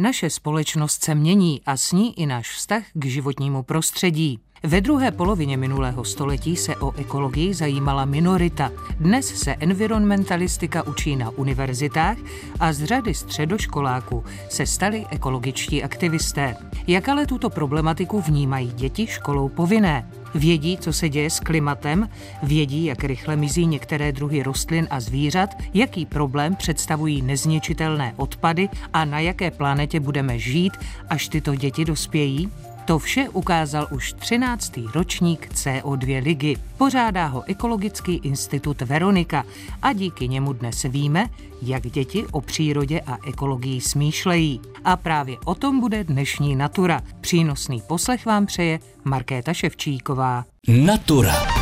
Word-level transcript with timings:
Naše 0.00 0.30
společnost 0.30 1.04
se 1.04 1.14
mění 1.14 1.60
a 1.66 1.76
s 1.76 1.92
ní 1.92 2.20
i 2.20 2.26
náš 2.26 2.50
vztah 2.50 2.82
k 2.94 3.04
životnímu 3.04 3.62
prostředí. 3.62 4.38
Ve 4.62 4.80
druhé 4.80 5.10
polovině 5.10 5.56
minulého 5.56 6.04
století 6.04 6.56
se 6.56 6.76
o 6.76 6.92
ekologii 6.96 7.54
zajímala 7.54 8.04
minorita. 8.04 8.70
Dnes 9.00 9.26
se 9.26 9.54
environmentalistika 9.54 10.82
učí 10.82 11.16
na 11.16 11.30
univerzitách 11.30 12.16
a 12.60 12.72
z 12.72 12.84
řady 12.84 13.14
středoškoláků 13.14 14.24
se 14.48 14.66
stali 14.66 15.06
ekologičtí 15.10 15.82
aktivisté. 15.84 16.56
Jak 16.86 17.08
ale 17.08 17.26
tuto 17.26 17.50
problematiku 17.50 18.20
vnímají 18.20 18.72
děti 18.72 19.06
školou 19.06 19.48
povinné? 19.48 20.10
Vědí, 20.34 20.78
co 20.78 20.92
se 20.92 21.08
děje 21.08 21.30
s 21.30 21.40
klimatem, 21.40 22.08
vědí, 22.42 22.84
jak 22.84 23.04
rychle 23.04 23.36
mizí 23.36 23.66
některé 23.66 24.12
druhy 24.12 24.42
rostlin 24.42 24.86
a 24.90 25.00
zvířat, 25.00 25.50
jaký 25.74 26.06
problém 26.06 26.56
představují 26.56 27.22
nezničitelné 27.22 28.14
odpady 28.16 28.68
a 28.92 29.04
na 29.04 29.20
jaké 29.20 29.50
planetě 29.50 30.00
budeme 30.00 30.38
žít, 30.38 30.72
až 31.10 31.28
tyto 31.28 31.54
děti 31.54 31.84
dospějí? 31.84 32.50
To 32.88 32.98
vše 32.98 33.28
ukázal 33.28 33.86
už 33.90 34.12
13. 34.12 34.72
ročník 34.94 35.48
CO2 35.52 36.22
ligy. 36.22 36.56
Pořádá 36.76 37.26
ho 37.26 37.42
Ekologický 37.46 38.14
institut 38.14 38.80
Veronika 38.80 39.44
a 39.82 39.92
díky 39.92 40.28
němu 40.28 40.52
dnes 40.52 40.82
víme, 40.82 41.26
jak 41.62 41.82
děti 41.82 42.26
o 42.30 42.40
přírodě 42.40 43.00
a 43.00 43.18
ekologii 43.26 43.80
smýšlejí. 43.80 44.60
A 44.84 44.96
právě 44.96 45.36
o 45.44 45.54
tom 45.54 45.80
bude 45.80 46.04
dnešní 46.04 46.56
Natura. 46.56 47.02
Přínosný 47.20 47.82
poslech 47.86 48.26
vám 48.26 48.46
přeje 48.46 48.78
Markéta 49.04 49.54
Ševčíková. 49.54 50.44
Natura. 50.68 51.57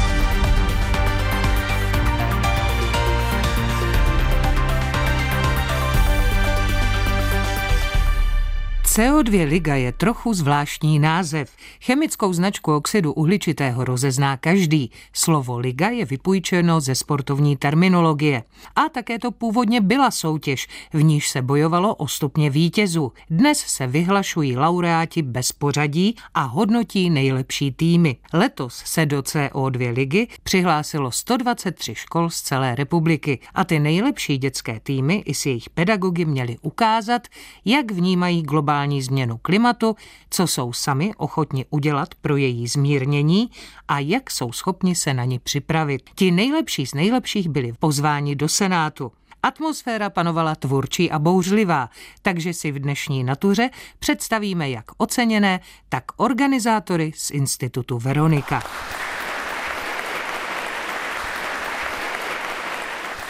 CO2 8.96 9.48
liga 9.48 9.74
je 9.74 9.92
trochu 9.92 10.34
zvláštní 10.34 10.98
název. 10.98 11.50
Chemickou 11.80 12.32
značku 12.32 12.76
oxidu 12.76 13.12
uhličitého 13.12 13.84
rozezná 13.84 14.36
každý. 14.36 14.90
Slovo 15.12 15.58
liga 15.58 15.88
je 15.88 16.04
vypůjčeno 16.04 16.80
ze 16.80 16.94
sportovní 16.94 17.56
terminologie. 17.56 18.42
A 18.76 18.88
také 18.88 19.18
to 19.18 19.30
původně 19.30 19.80
byla 19.80 20.10
soutěž, 20.10 20.68
v 20.92 21.02
níž 21.02 21.30
se 21.30 21.42
bojovalo 21.42 21.94
o 21.94 22.08
stupně 22.08 22.50
vítězů. 22.50 23.12
Dnes 23.30 23.58
se 23.58 23.86
vyhlašují 23.86 24.56
laureáti 24.56 25.22
bez 25.22 25.52
pořadí 25.52 26.16
a 26.34 26.42
hodnotí 26.42 27.10
nejlepší 27.10 27.72
týmy. 27.72 28.16
Letos 28.32 28.82
se 28.84 29.06
do 29.06 29.20
CO2 29.20 29.94
ligy 29.94 30.28
přihlásilo 30.42 31.10
123 31.10 31.94
škol 31.94 32.30
z 32.30 32.40
celé 32.40 32.74
republiky 32.74 33.38
a 33.54 33.64
ty 33.64 33.78
nejlepší 33.78 34.38
dětské 34.38 34.80
týmy 34.80 35.22
i 35.26 35.34
s 35.34 35.46
jejich 35.46 35.70
pedagogy 35.70 36.24
měli 36.24 36.56
ukázat, 36.62 37.22
jak 37.64 37.90
vnímají 37.90 38.42
globální 38.42 38.85
globální 38.86 39.02
změnu 39.02 39.38
klimatu, 39.42 39.96
co 40.30 40.46
jsou 40.46 40.72
sami 40.72 41.12
ochotni 41.16 41.64
udělat 41.70 42.14
pro 42.14 42.36
její 42.36 42.66
zmírnění 42.66 43.50
a 43.88 43.98
jak 43.98 44.30
jsou 44.30 44.52
schopni 44.52 44.94
se 44.94 45.14
na 45.14 45.24
ní 45.24 45.38
připravit. 45.38 46.10
Ti 46.14 46.30
nejlepší 46.30 46.86
z 46.86 46.94
nejlepších 46.94 47.48
byli 47.48 47.72
pozváni 47.78 48.36
do 48.36 48.48
Senátu. 48.48 49.12
Atmosféra 49.42 50.10
panovala 50.10 50.54
tvůrčí 50.54 51.10
a 51.10 51.18
bouřlivá, 51.18 51.90
takže 52.22 52.54
si 52.54 52.72
v 52.72 52.78
dnešní 52.78 53.24
natuře 53.24 53.70
představíme 53.98 54.70
jak 54.70 54.84
oceněné, 54.96 55.60
tak 55.88 56.04
organizátory 56.16 57.12
z 57.14 57.30
Institutu 57.30 57.98
Veronika. 57.98 58.62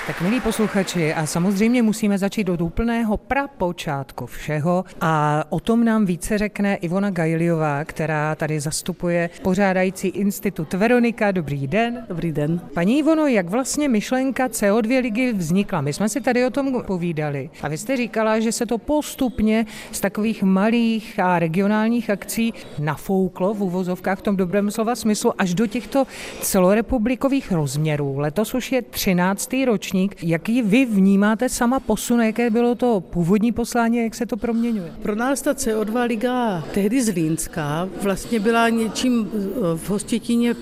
Tak 0.07 0.21
milí 0.21 0.41
posluchači, 0.41 1.15
a 1.15 1.27
samozřejmě 1.27 1.83
musíme 1.83 2.19
začít 2.19 2.49
od 2.49 2.61
úplného 2.61 3.17
prapočátku 3.17 4.27
všeho 4.27 4.85
a 5.01 5.45
o 5.48 5.61
tom 5.61 5.85
nám 5.85 6.07
více 6.07 6.39
řekne 6.39 6.75
Ivona 6.75 7.11
Gajliová, 7.11 7.85
která 7.85 8.35
tady 8.35 8.61
zastupuje 8.61 9.31
pořádající 9.43 10.09
institut 10.09 10.75
Veronika. 10.75 11.31
Dobrý 11.31 11.67
den. 11.67 12.07
Dobrý 12.09 12.33
den. 12.33 12.61
Paní 12.75 12.98
Ivono, 12.98 13.27
jak 13.27 13.48
vlastně 13.48 13.89
myšlenka 13.89 14.47
CO2 14.47 15.03
ligy 15.03 15.33
vznikla? 15.33 15.80
My 15.80 15.92
jsme 15.92 16.09
si 16.09 16.20
tady 16.20 16.47
o 16.47 16.51
tom 16.51 16.83
povídali 16.86 17.51
a 17.63 17.69
vy 17.69 17.79
jste 17.79 17.97
říkala, 17.97 18.41
že 18.41 18.53
se 18.53 18.67
to 18.67 18.79
postupně 18.79 19.67
z 19.92 20.01
takových 20.01 20.42
malých 20.42 21.19
a 21.19 21.39
regionálních 21.39 22.11
akcí 22.11 22.55
nafouklo 22.79 23.55
v 23.55 23.63
uvozovkách 23.63 24.19
v 24.19 24.23
tom 24.23 24.36
dobrém 24.36 24.70
slova 24.70 24.95
smyslu 24.95 25.33
až 25.39 25.55
do 25.55 25.67
těchto 25.67 26.07
celorepublikových 26.41 27.53
rozměrů. 27.53 28.19
Letos 28.19 28.55
už 28.55 28.73
je 28.73 28.83
13. 28.83 29.55
roční 29.67 29.95
ročník. 29.96 30.24
Jaký 30.24 30.62
vy 30.62 30.86
vnímáte 30.86 31.48
sama 31.48 31.80
posun, 31.80 32.20
jaké 32.20 32.51
bylo 32.51 32.74
to 32.74 33.01
původní 33.01 33.52
poslání, 33.52 33.98
jak 33.98 34.14
se 34.14 34.27
to 34.27 34.36
proměňuje? 34.36 34.92
Pro 35.02 35.14
nás 35.14 35.42
ta 35.42 35.52
CO2 35.52 36.07
liga 36.07 36.64
tehdy 36.74 37.02
z 37.02 37.08
Línska 37.08 37.89
vlastně 38.02 38.40
byla 38.40 38.68
něčím 38.68 39.30
eh, 39.33 39.39
v 39.77 39.90
Hostětíně 39.90 40.55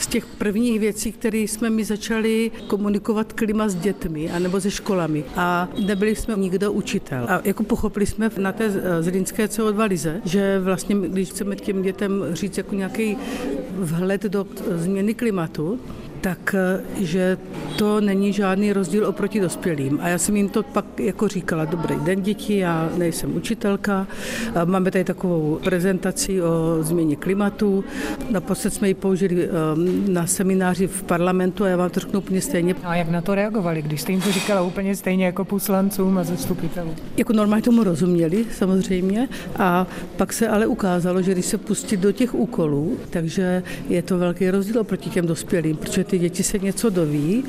z 0.00 0.06
těch 0.06 0.26
prvních 0.26 0.80
věcí, 0.80 1.12
které 1.12 1.38
jsme 1.38 1.70
mi 1.70 1.84
začali 1.84 2.50
komunikovat 2.66 3.32
klima 3.32 3.68
s 3.68 3.74
dětmi 3.74 4.30
anebo 4.30 4.60
se 4.60 4.70
školami. 4.70 5.24
A 5.36 5.68
nebyli 5.86 6.16
jsme 6.16 6.34
nikdo 6.36 6.72
učitel. 6.72 7.26
A 7.28 7.40
jako 7.44 7.62
pochopili 7.62 8.06
jsme 8.06 8.30
na 8.38 8.52
té 8.52 8.64
eh, 8.64 9.02
zlínské 9.02 9.46
CO2 9.46 9.88
lize, 9.88 10.20
že 10.24 10.60
vlastně, 10.60 10.96
když 11.08 11.30
chceme 11.30 11.56
těm 11.56 11.82
dětem 11.82 12.24
říct 12.32 12.58
jako 12.58 12.74
nějaký 12.74 13.16
vhled 13.72 14.22
do 14.22 14.46
změny 14.70 15.14
klimatu, 15.14 15.80
tak 16.20 16.54
eh, 16.54 17.04
že 17.04 17.38
to 17.78 18.00
není 18.00 18.32
žádný 18.32 18.72
rozdíl 18.72 19.06
oproti 19.06 19.40
dospělým. 19.40 19.98
A 20.02 20.08
já 20.08 20.18
jsem 20.18 20.36
jim 20.36 20.48
to 20.48 20.62
pak 20.62 21.00
jako 21.00 21.28
říkala, 21.28 21.64
dobrý 21.64 21.94
den 22.04 22.22
děti, 22.22 22.56
já 22.56 22.90
nejsem 22.96 23.36
učitelka, 23.36 24.06
máme 24.64 24.90
tady 24.90 25.04
takovou 25.04 25.58
prezentaci 25.64 26.42
o 26.42 26.78
změně 26.80 27.16
klimatu, 27.16 27.84
naposled 28.30 28.74
jsme 28.74 28.88
ji 28.88 28.94
použili 28.94 29.48
ehm, 29.48 30.14
na 30.14 30.26
semináři 30.26 30.86
v 30.86 31.02
parlamentu 31.02 31.64
a 31.64 31.68
já 31.68 31.76
vám 31.76 31.90
to 31.90 32.00
řeknu 32.00 32.18
úplně 32.18 32.40
stejně. 32.40 32.74
A 32.84 32.94
jak 32.94 33.08
na 33.08 33.20
to 33.20 33.34
reagovali, 33.34 33.82
když 33.82 34.00
jste 34.00 34.12
jim 34.12 34.20
to 34.20 34.32
říkala 34.32 34.62
úplně 34.62 34.96
stejně 34.96 35.26
jako 35.26 35.44
poslancům 35.44 36.18
a 36.18 36.24
zastupitelům? 36.24 36.94
Jako 37.16 37.32
normálně 37.32 37.62
tomu 37.62 37.84
rozuměli 37.84 38.44
samozřejmě 38.52 39.28
a 39.56 39.86
pak 40.16 40.32
se 40.32 40.48
ale 40.48 40.66
ukázalo, 40.66 41.22
že 41.22 41.32
když 41.32 41.46
se 41.46 41.58
pustit 41.58 42.00
do 42.00 42.12
těch 42.12 42.34
úkolů, 42.34 42.98
takže 43.10 43.62
je 43.88 44.02
to 44.02 44.18
velký 44.18 44.50
rozdíl 44.50 44.80
oproti 44.80 45.10
těm 45.10 45.26
dospělým, 45.26 45.76
protože 45.76 46.04
ty 46.10 46.18
děti 46.18 46.42
se 46.42 46.58
něco 46.58 46.90
doví, 46.90 47.44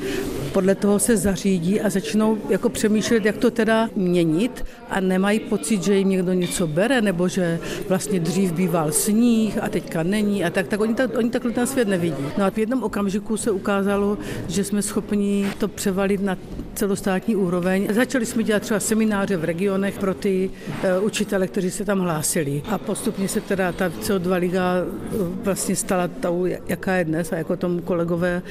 podle 0.52 0.74
toho 0.74 0.98
se 0.98 1.16
zařídí 1.16 1.80
a 1.80 1.90
začnou 1.90 2.38
jako 2.48 2.68
přemýšlet, 2.68 3.24
jak 3.24 3.36
to 3.36 3.50
teda 3.50 3.88
měnit 3.96 4.64
a 4.90 5.00
nemají 5.00 5.40
pocit, 5.40 5.82
že 5.82 5.96
jim 5.96 6.08
někdo 6.08 6.32
něco 6.32 6.66
bere, 6.66 7.00
nebo 7.00 7.28
že 7.28 7.58
vlastně 7.88 8.20
dřív 8.20 8.52
býval 8.52 8.92
sníh 8.92 9.58
a 9.62 9.68
teďka 9.68 10.02
není 10.02 10.44
a 10.44 10.50
tak, 10.50 10.68
tak 10.68 10.80
oni, 10.80 10.94
tak, 10.94 11.18
oni 11.18 11.30
takhle 11.30 11.52
ten 11.52 11.66
svět 11.66 11.88
nevidí. 11.88 12.24
No 12.38 12.44
a 12.44 12.50
v 12.50 12.58
jednom 12.58 12.82
okamžiku 12.82 13.36
se 13.36 13.50
ukázalo, 13.50 14.18
že 14.48 14.64
jsme 14.64 14.82
schopni 14.82 15.46
to 15.58 15.68
převalit 15.68 16.22
na 16.22 16.36
celostátní 16.74 17.36
úroveň. 17.36 17.88
Začali 17.90 18.26
jsme 18.26 18.42
dělat 18.42 18.62
třeba 18.62 18.80
semináře 18.80 19.36
v 19.36 19.44
regionech 19.44 19.98
pro 19.98 20.14
ty 20.14 20.50
uh, 20.98 21.04
učitele, 21.04 21.46
kteří 21.46 21.70
se 21.70 21.84
tam 21.84 22.00
hlásili. 22.00 22.62
A 22.68 22.78
postupně 22.78 23.28
se 23.28 23.40
teda 23.40 23.72
ta 23.72 23.88
CO2 23.88 24.38
liga 24.38 24.74
uh, 24.82 25.28
vlastně 25.44 25.76
stala 25.76 26.08
tou, 26.08 26.46
jaká 26.68 26.94
je 26.94 27.04
dnes 27.04 27.32
a 27.32 27.36
jako 27.36 27.56
tomu 27.56 27.80
kolegové 27.80 28.42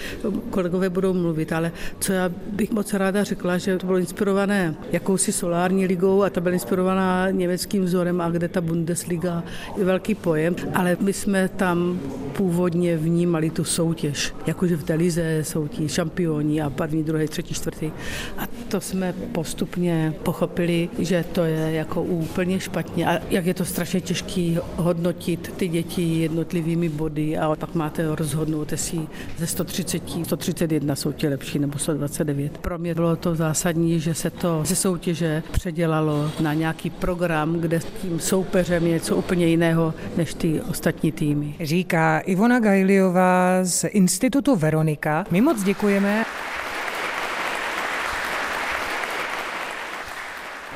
kolegové 0.49 0.89
budou 0.89 1.13
mluvit, 1.13 1.53
ale 1.53 1.71
co 1.99 2.13
já 2.13 2.29
bych 2.51 2.71
moc 2.71 2.93
ráda 2.93 3.23
řekla, 3.23 3.57
že 3.57 3.77
to 3.77 3.85
bylo 3.85 3.97
inspirované 3.97 4.75
jakousi 4.91 5.31
solární 5.31 5.85
ligou 5.85 6.23
a 6.23 6.29
ta 6.29 6.41
byla 6.41 6.53
inspirovaná 6.53 7.29
německým 7.29 7.83
vzorem 7.83 8.21
a 8.21 8.29
kde 8.29 8.47
ta 8.47 8.61
Bundesliga 8.61 9.43
je 9.77 9.85
velký 9.85 10.15
pojem, 10.15 10.55
ale 10.73 10.97
my 10.99 11.13
jsme 11.13 11.49
tam 11.49 11.99
původně 12.31 12.97
vnímali 12.97 13.49
tu 13.49 13.63
soutěž, 13.63 14.33
jakože 14.47 14.77
v 14.77 14.83
té 14.83 14.93
lize 14.93 15.39
jsou 15.43 15.67
ti 15.67 15.89
šampioni 15.89 16.61
a 16.61 16.69
první, 16.69 17.03
druhý, 17.03 17.27
třetí, 17.27 17.53
čtvrtý. 17.53 17.91
A 18.37 18.47
to 18.67 18.81
jsme 18.81 19.13
postupně 19.31 20.13
pochopili, 20.23 20.89
že 20.99 21.25
to 21.31 21.43
je 21.43 21.71
jako 21.71 22.03
úplně 22.03 22.59
špatně 22.59 23.07
a 23.07 23.21
jak 23.29 23.45
je 23.45 23.53
to 23.53 23.65
strašně 23.65 24.01
těžké 24.01 24.55
hodnotit 24.75 25.53
ty 25.57 25.67
děti 25.67 26.01
jednotlivými 26.01 26.89
body 26.89 27.37
a 27.37 27.55
pak 27.55 27.75
máte 27.75 28.15
rozhodnout, 28.15 28.71
jestli 28.71 28.99
ze 29.37 29.47
130 29.47 29.90
131 30.23 30.95
jsou 30.95 31.11
ti 31.11 31.27
lepší 31.27 31.59
nebo 31.59 31.77
129. 31.79 32.57
Pro 32.57 32.77
mě 32.77 32.95
bylo 32.95 33.15
to 33.15 33.35
zásadní, 33.35 33.99
že 33.99 34.13
se 34.13 34.29
to 34.29 34.61
ze 34.65 34.75
soutěže 34.75 35.43
předělalo 35.51 36.31
na 36.39 36.53
nějaký 36.53 36.89
program, 36.89 37.53
kde 37.53 37.79
tím 38.01 38.19
soupeřem 38.19 38.85
je 38.85 38.93
něco 38.93 39.15
úplně 39.15 39.47
jiného 39.47 39.93
než 40.17 40.33
ty 40.33 40.61
ostatní 40.61 41.11
týmy. 41.11 41.55
Říká 41.59 42.19
Ivona 42.19 42.59
Gajliová 42.59 43.59
z 43.63 43.87
Institutu 43.87 44.55
Veronika. 44.55 45.25
My 45.31 45.41
moc 45.41 45.63
děkujeme. 45.63 46.23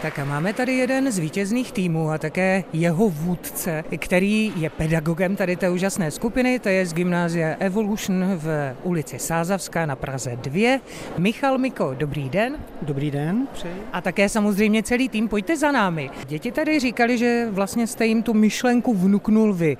Tak 0.05 0.19
a 0.19 0.25
máme 0.25 0.53
tady 0.53 0.73
jeden 0.73 1.11
z 1.11 1.19
vítězných 1.19 1.71
týmů 1.71 2.11
a 2.11 2.17
také 2.17 2.63
jeho 2.73 3.09
vůdce, 3.09 3.83
který 3.97 4.53
je 4.55 4.69
pedagogem 4.69 5.35
tady 5.35 5.55
té 5.55 5.69
úžasné 5.69 6.11
skupiny, 6.11 6.59
to 6.59 6.69
je 6.69 6.85
z 6.85 6.93
gymnázia 6.93 7.55
Evolution 7.59 8.25
v 8.35 8.75
ulici 8.83 9.19
Sázavská 9.19 9.85
na 9.85 9.95
Praze 9.95 10.35
2. 10.35 10.79
Michal 11.17 11.57
Miko, 11.57 11.93
dobrý 11.97 12.29
den. 12.29 12.55
Dobrý 12.81 13.11
den, 13.11 13.47
přeji. 13.53 13.73
A 13.93 14.01
také 14.01 14.29
samozřejmě 14.29 14.83
celý 14.83 15.09
tým, 15.09 15.27
pojďte 15.27 15.57
za 15.57 15.71
námi. 15.71 16.09
Děti 16.27 16.51
tady 16.51 16.79
říkali, 16.79 17.17
že 17.17 17.47
vlastně 17.51 17.87
jste 17.87 18.05
jim 18.05 18.23
tu 18.23 18.33
myšlenku 18.33 18.93
vnuknul 18.93 19.53
vy. 19.53 19.77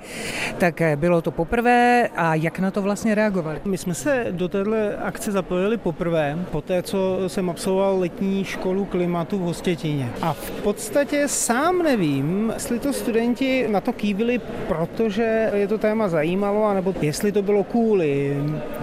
Tak 0.58 0.80
eh, 0.80 0.96
bylo 0.96 1.22
to 1.22 1.30
poprvé 1.30 2.08
a 2.16 2.34
jak 2.34 2.58
na 2.58 2.70
to 2.70 2.82
vlastně 2.82 3.14
reagovali? 3.14 3.60
My 3.64 3.78
jsme 3.78 3.94
se 3.94 4.26
do 4.30 4.48
této 4.48 4.70
akce 5.02 5.32
zapojili 5.32 5.76
poprvé, 5.76 6.38
po 6.50 6.60
té, 6.60 6.82
co 6.82 7.18
jsem 7.26 7.50
absolvoval 7.50 7.98
letní 7.98 8.44
školu 8.44 8.84
klimatu 8.84 9.38
v 9.38 9.42
Hostětině. 9.42 10.15
A 10.22 10.32
v 10.32 10.50
podstatě 10.50 11.28
sám 11.28 11.82
nevím, 11.82 12.50
jestli 12.54 12.78
to 12.78 12.92
studenti 12.92 13.68
na 13.68 13.80
to 13.80 13.92
kývili, 13.92 14.40
protože 14.68 15.50
je 15.54 15.68
to 15.68 15.78
téma 15.78 16.08
zajímalo, 16.08 16.64
anebo 16.64 16.94
jestli 17.00 17.32
to 17.32 17.42
bylo 17.42 17.64
kvůli 17.64 18.36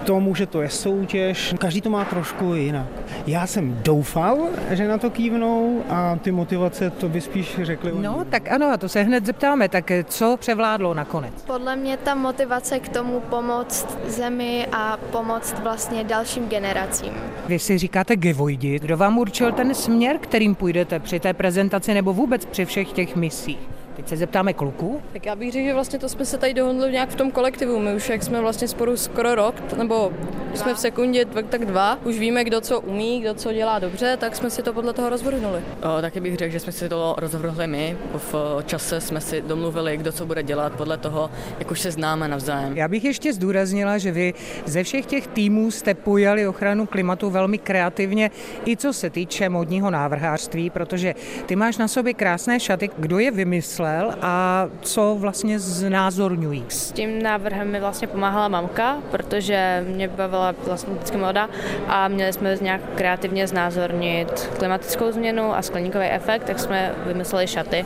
tomu, 0.04 0.34
že 0.34 0.46
to 0.46 0.62
je 0.62 0.68
soutěž. 0.70 1.54
Každý 1.58 1.80
to 1.80 1.90
má 1.90 2.04
trošku 2.04 2.54
jinak. 2.54 2.86
Já 3.26 3.46
jsem 3.46 3.78
doufal, 3.82 4.38
že 4.70 4.88
na 4.88 4.98
to 4.98 5.10
kývnou 5.10 5.82
a 5.88 6.16
ty 6.22 6.30
motivace 6.32 6.90
to 6.90 7.08
by 7.08 7.20
spíš 7.20 7.58
řekli. 7.62 7.92
No, 8.00 8.24
tak 8.30 8.52
ano, 8.52 8.66
a 8.66 8.76
to 8.76 8.88
se 8.88 9.02
hned 9.02 9.26
zeptáme. 9.26 9.68
Tak 9.68 9.92
co 10.04 10.36
převládlo 10.36 10.94
nakonec? 10.94 11.34
Podle 11.46 11.76
mě 11.76 11.96
ta 11.96 12.14
motivace 12.14 12.78
k 12.78 12.88
tomu 12.88 13.20
pomoct 13.20 13.98
zemi 14.06 14.66
a 14.72 14.98
pomoct 15.10 15.56
vlastně 15.62 16.04
dalším 16.04 16.48
generacím. 16.48 17.12
Vy 17.46 17.58
si 17.58 17.78
říkáte 17.78 18.16
Gevojdi. 18.16 18.78
Kdo 18.78 18.96
vám 18.96 19.18
určil 19.18 19.52
ten 19.52 19.74
směr, 19.74 20.18
kterým 20.18 20.54
půjdete 20.54 21.00
při 21.00 21.20
té 21.24 21.34
prezentaci 21.34 21.94
nebo 21.94 22.12
vůbec 22.12 22.44
při 22.44 22.64
všech 22.64 22.92
těch 22.92 23.16
misích? 23.16 23.73
Teď 23.96 24.08
se 24.08 24.16
zeptáme 24.16 24.52
kluku. 24.52 25.02
Tak 25.12 25.26
já 25.26 25.36
bych 25.36 25.52
řekl, 25.52 25.64
že 25.64 25.74
vlastně 25.74 25.98
to 25.98 26.08
jsme 26.08 26.24
se 26.24 26.38
tady 26.38 26.54
dohodli 26.54 26.92
nějak 26.92 27.10
v 27.10 27.14
tom 27.14 27.30
kolektivu. 27.30 27.78
My 27.78 27.94
už 27.94 28.08
jak 28.08 28.22
jsme 28.22 28.40
vlastně 28.40 28.68
spolu 28.68 28.96
skoro 28.96 29.34
rok, 29.34 29.54
nebo 29.76 30.12
jsme 30.54 30.74
v 30.74 30.78
sekundě 30.78 31.24
tak 31.24 31.64
dva, 31.64 31.98
už 32.04 32.18
víme, 32.18 32.44
kdo 32.44 32.60
co 32.60 32.80
umí, 32.80 33.20
kdo 33.20 33.34
co 33.34 33.52
dělá 33.52 33.78
dobře, 33.78 34.16
tak 34.20 34.36
jsme 34.36 34.50
si 34.50 34.62
to 34.62 34.72
podle 34.72 34.92
toho 34.92 35.08
rozvrhnuli. 35.08 35.60
O, 35.82 36.00
taky 36.00 36.20
bych 36.20 36.36
řekl, 36.36 36.52
že 36.52 36.60
jsme 36.60 36.72
si 36.72 36.88
to 36.88 37.14
rozvrhli 37.18 37.66
my. 37.66 37.96
V 38.14 38.62
čase 38.66 39.00
jsme 39.00 39.20
si 39.20 39.42
domluvili, 39.42 39.96
kdo 39.96 40.12
co 40.12 40.26
bude 40.26 40.42
dělat 40.42 40.72
podle 40.72 40.98
toho, 40.98 41.30
jak 41.58 41.70
už 41.70 41.80
se 41.80 41.90
známe 41.90 42.28
navzájem. 42.28 42.76
Já 42.76 42.88
bych 42.88 43.04
ještě 43.04 43.32
zdůraznila, 43.32 43.98
že 43.98 44.12
vy 44.12 44.34
ze 44.66 44.82
všech 44.82 45.06
těch 45.06 45.26
týmů 45.26 45.70
jste 45.70 45.94
pojali 45.94 46.46
ochranu 46.46 46.86
klimatu 46.86 47.30
velmi 47.30 47.58
kreativně, 47.58 48.30
i 48.66 48.76
co 48.76 48.92
se 48.92 49.10
týče 49.10 49.48
modního 49.48 49.90
návrhářství, 49.90 50.70
protože 50.70 51.14
ty 51.46 51.56
máš 51.56 51.78
na 51.78 51.88
sobě 51.88 52.14
krásné 52.14 52.60
šaty. 52.60 52.90
Kdo 52.98 53.18
je 53.18 53.30
vymyslel? 53.30 53.83
Vymyslel 53.84 54.14
a 54.22 54.66
co 54.82 55.16
vlastně 55.18 55.58
znázorňují? 55.58 56.64
S 56.68 56.92
tím 56.92 57.22
návrhem 57.22 57.70
mi 57.70 57.80
vlastně 57.80 58.08
pomáhala 58.08 58.48
mamka, 58.48 58.96
protože 59.10 59.84
mě 59.88 60.08
bavila 60.08 60.54
vlastně 60.66 60.94
vždycky 60.94 61.16
moda 61.16 61.48
a 61.88 62.08
měli 62.08 62.32
jsme 62.32 62.56
nějak 62.60 62.80
kreativně 62.94 63.46
znázornit 63.46 64.50
klimatickou 64.58 65.12
změnu 65.12 65.54
a 65.54 65.62
skleníkový 65.62 66.06
efekt, 66.06 66.44
tak 66.44 66.58
jsme 66.58 66.94
vymysleli 67.06 67.46
šaty 67.46 67.84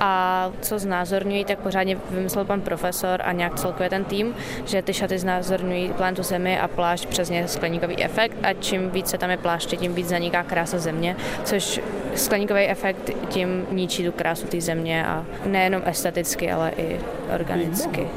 a 0.00 0.52
co 0.60 0.78
znázorňují, 0.78 1.44
tak 1.44 1.58
pořádně 1.58 1.98
vymyslel 2.10 2.44
pan 2.44 2.60
profesor 2.60 3.22
a 3.24 3.32
nějak 3.32 3.54
celkově 3.54 3.90
ten 3.90 4.04
tým, 4.04 4.34
že 4.64 4.82
ty 4.82 4.94
šaty 4.94 5.18
znázorňují 5.18 5.92
planetu 5.92 6.22
Zemi 6.22 6.58
a 6.58 6.68
plášť 6.68 7.06
přesně 7.06 7.48
skleníkový 7.48 8.04
efekt 8.04 8.36
a 8.42 8.52
čím 8.52 8.90
více 8.90 9.18
tam 9.18 9.30
je 9.30 9.36
pláště, 9.36 9.76
tím 9.76 9.94
víc 9.94 10.08
zaniká 10.08 10.42
krása 10.42 10.78
Země, 10.78 11.16
což 11.44 11.80
skleníkový 12.14 12.62
efekt 12.62 13.10
tím 13.28 13.66
ničí 13.70 14.04
tu 14.04 14.12
krásu 14.12 14.46
té 14.46 14.60
Země 14.60 15.06
a 15.06 15.24
nejenom 15.46 15.82
esteticky, 15.84 16.52
ale 16.52 16.72
i 16.76 17.00
organicky 17.34 18.08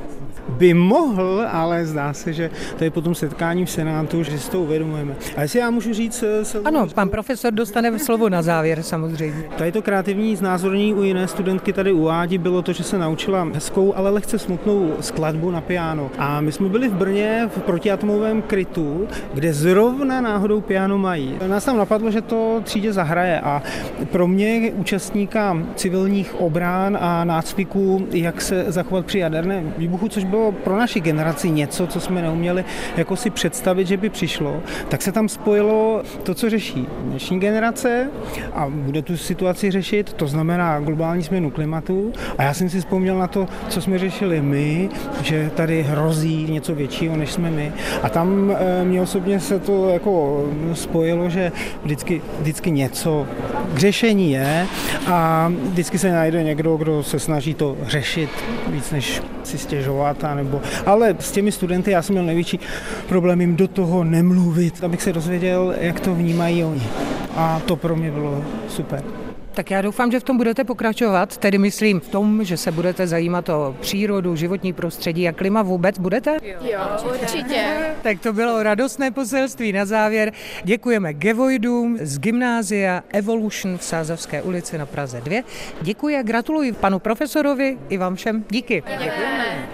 by 0.49 0.73
mohl, 0.73 1.45
ale 1.51 1.85
zdá 1.85 2.13
se, 2.13 2.33
že 2.33 2.49
to 2.77 2.83
je 2.83 2.91
potom 2.91 3.15
setkání 3.15 3.65
v 3.65 3.69
Senátu, 3.69 4.23
že 4.23 4.39
si 4.39 4.51
to 4.51 4.61
uvědomujeme. 4.61 5.15
A 5.37 5.41
jestli 5.41 5.59
já 5.59 5.69
můžu 5.69 5.93
říct... 5.93 6.23
Eh, 6.23 6.45
se... 6.45 6.59
Ano, 6.65 6.87
pan 6.95 7.09
profesor 7.09 7.53
dostane 7.53 7.99
slovo 7.99 8.29
na 8.29 8.41
závěr 8.41 8.83
samozřejmě. 8.83 9.43
Tady 9.57 9.71
to 9.71 9.81
kreativní 9.81 10.35
znázornění 10.35 10.93
u 10.93 11.03
jiné 11.03 11.27
studentky 11.27 11.73
tady 11.73 11.91
u 11.91 12.09
Ádi 12.09 12.37
bylo 12.37 12.61
to, 12.61 12.73
že 12.73 12.83
se 12.83 12.97
naučila 12.97 13.47
hezkou, 13.53 13.93
ale 13.95 14.09
lehce 14.09 14.39
smutnou 14.39 14.93
skladbu 14.99 15.51
na 15.51 15.61
piano. 15.61 16.11
A 16.17 16.41
my 16.41 16.51
jsme 16.51 16.69
byli 16.69 16.89
v 16.89 16.93
Brně 16.93 17.49
v 17.55 17.61
protiatomovém 17.61 18.41
krytu, 18.41 19.07
kde 19.33 19.53
zrovna 19.53 20.21
náhodou 20.21 20.61
piano 20.61 20.97
mají. 20.97 21.35
Nás 21.47 21.65
tam 21.65 21.77
napadlo, 21.77 22.11
že 22.11 22.21
to 22.21 22.61
třídě 22.63 22.93
zahraje 22.93 23.41
a 23.41 23.63
pro 24.11 24.27
mě 24.27 24.71
účastníka 24.75 25.57
civilních 25.75 26.35
obrán 26.39 26.97
a 27.01 27.23
nácviků, 27.23 28.07
jak 28.11 28.41
se 28.41 28.65
zachovat 28.67 29.05
při 29.05 29.19
jaderném 29.19 29.73
výbuchu, 29.77 30.07
což 30.07 30.23
bylo 30.33 30.51
pro 30.51 30.77
naši 30.77 30.99
generaci 30.99 31.49
něco, 31.49 31.87
co 31.87 31.99
jsme 31.99 32.21
neuměli 32.21 32.65
jako 32.97 33.15
si 33.15 33.29
představit, 33.29 33.87
že 33.87 33.97
by 33.97 34.09
přišlo, 34.09 34.63
tak 34.89 35.01
se 35.01 35.11
tam 35.11 35.29
spojilo 35.29 36.03
to, 36.23 36.33
co 36.33 36.49
řeší 36.49 36.87
dnešní 37.01 37.39
generace 37.39 38.09
a 38.53 38.65
bude 38.69 39.01
tu 39.01 39.17
situaci 39.17 39.71
řešit, 39.71 40.13
to 40.13 40.27
znamená 40.27 40.79
globální 40.79 41.21
změnu 41.21 41.51
klimatu. 41.51 42.13
A 42.37 42.43
já 42.43 42.53
jsem 42.53 42.69
si 42.69 42.79
vzpomněl 42.79 43.17
na 43.17 43.27
to, 43.27 43.47
co 43.69 43.81
jsme 43.81 43.99
řešili 43.99 44.41
my, 44.41 44.89
že 45.21 45.51
tady 45.55 45.83
hrozí 45.83 46.51
něco 46.51 46.75
většího, 46.75 47.17
než 47.17 47.31
jsme 47.31 47.51
my. 47.51 47.73
A 48.03 48.09
tam 48.09 48.51
e, 48.51 48.83
mě 48.83 49.01
osobně 49.01 49.39
se 49.39 49.59
to 49.59 49.89
jako 49.89 50.45
spojilo, 50.73 51.29
že 51.29 51.51
vždycky, 51.83 52.21
vždycky 52.39 52.71
něco 52.71 53.27
k 53.73 53.77
řešení 53.77 54.31
je 54.31 54.67
a 55.07 55.51
vždycky 55.71 55.97
se 55.99 56.11
najde 56.11 56.43
někdo, 56.43 56.77
kdo 56.77 57.03
se 57.03 57.19
snaží 57.19 57.53
to 57.53 57.77
řešit 57.87 58.29
víc 58.67 58.91
než 58.91 59.21
si 59.47 59.57
stěžovat. 59.57 60.23
Nebo, 60.35 60.61
ale 60.85 61.15
s 61.19 61.31
těmi 61.31 61.51
studenty 61.51 61.91
já 61.91 62.01
jsem 62.01 62.13
měl 62.13 62.25
největší 62.25 62.59
problém 63.07 63.41
jim 63.41 63.55
do 63.55 63.67
toho 63.67 64.03
nemluvit, 64.03 64.83
abych 64.83 65.01
se 65.01 65.13
dozvěděl, 65.13 65.75
jak 65.79 65.99
to 65.99 66.15
vnímají 66.15 66.63
oni. 66.63 66.87
A 67.35 67.61
to 67.65 67.75
pro 67.75 67.95
mě 67.95 68.11
bylo 68.11 68.43
super. 68.67 69.03
Tak 69.53 69.71
já 69.71 69.81
doufám, 69.81 70.11
že 70.11 70.19
v 70.19 70.23
tom 70.23 70.37
budete 70.37 70.63
pokračovat, 70.63 71.37
tedy 71.37 71.57
myslím 71.57 71.99
v 71.99 72.07
tom, 72.07 72.43
že 72.43 72.57
se 72.57 72.71
budete 72.71 73.07
zajímat 73.07 73.49
o 73.49 73.75
přírodu, 73.81 74.35
životní 74.35 74.73
prostředí 74.73 75.27
a 75.27 75.31
klima 75.31 75.61
vůbec. 75.61 75.99
Budete? 75.99 76.37
Jo, 76.43 76.79
určitě. 77.13 77.63
tak 78.01 78.19
to 78.19 78.33
bylo 78.33 78.63
radostné 78.63 79.11
poselství 79.11 79.71
na 79.71 79.85
závěr. 79.85 80.31
Děkujeme 80.63 81.13
Gevoidům 81.13 81.97
z 82.01 82.19
gymnázia 82.19 83.03
Evolution 83.09 83.77
v 83.77 83.83
Sázavské 83.83 84.41
ulici 84.41 84.77
na 84.77 84.85
Praze 84.85 85.21
2. 85.21 85.43
Děkuji 85.81 86.17
a 86.17 86.21
gratuluji 86.21 86.71
panu 86.71 86.99
profesorovi 86.99 87.77
i 87.89 87.97
vám 87.97 88.15
všem. 88.15 88.45
Díky. 88.49 88.83
Děkujeme. 88.89 89.72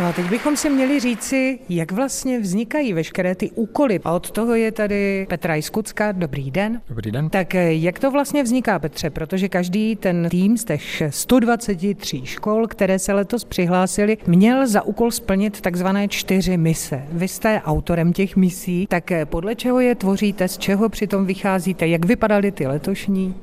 No 0.00 0.06
a 0.06 0.12
teď 0.12 0.30
bychom 0.30 0.56
si 0.56 0.70
měli 0.70 1.00
říci, 1.00 1.58
jak 1.68 1.92
vlastně 1.92 2.40
vznikají 2.40 2.92
veškeré 2.92 3.34
ty 3.34 3.50
úkoly. 3.50 4.00
A 4.04 4.12
od 4.12 4.30
toho 4.30 4.54
je 4.54 4.72
tady 4.72 5.26
Petra 5.28 5.56
Iskucka. 5.56 6.12
Dobrý 6.12 6.50
den. 6.50 6.80
Dobrý 6.88 7.10
den. 7.10 7.30
Tak 7.30 7.54
eh, 7.54 7.74
jak 7.74 7.98
to 7.98 8.10
vlastně 8.10 8.42
vzniká, 8.42 8.78
Petře? 8.78 9.10
Protože 9.10 9.48
každý 9.48 9.96
ten 9.96 10.28
tým 10.30 10.58
z 10.58 10.64
těch 10.64 11.02
123 11.10 12.22
škol, 12.24 12.66
které 12.66 12.98
se 12.98 13.12
letos 13.12 13.44
přihlásili, 13.44 14.18
měl 14.26 14.66
za 14.66 14.82
úkol 14.82 15.10
splnit 15.10 15.60
takzvané 15.60 16.08
čtyři 16.08 16.56
mise. 16.56 17.02
Vy 17.12 17.28
jste 17.28 17.62
autorem 17.64 18.12
těch 18.12 18.36
misí, 18.36 18.86
tak 18.86 19.12
eh, 19.12 19.26
podle 19.26 19.54
čeho 19.54 19.80
je 19.80 19.94
tvoříte, 19.94 20.48
z 20.48 20.58
čeho 20.58 20.88
přitom 20.88 21.26
vycházíte, 21.26 21.88
jak 21.88 22.04
vypadaly 22.04 22.52
ty 22.52 22.66
letošní? 22.66 23.34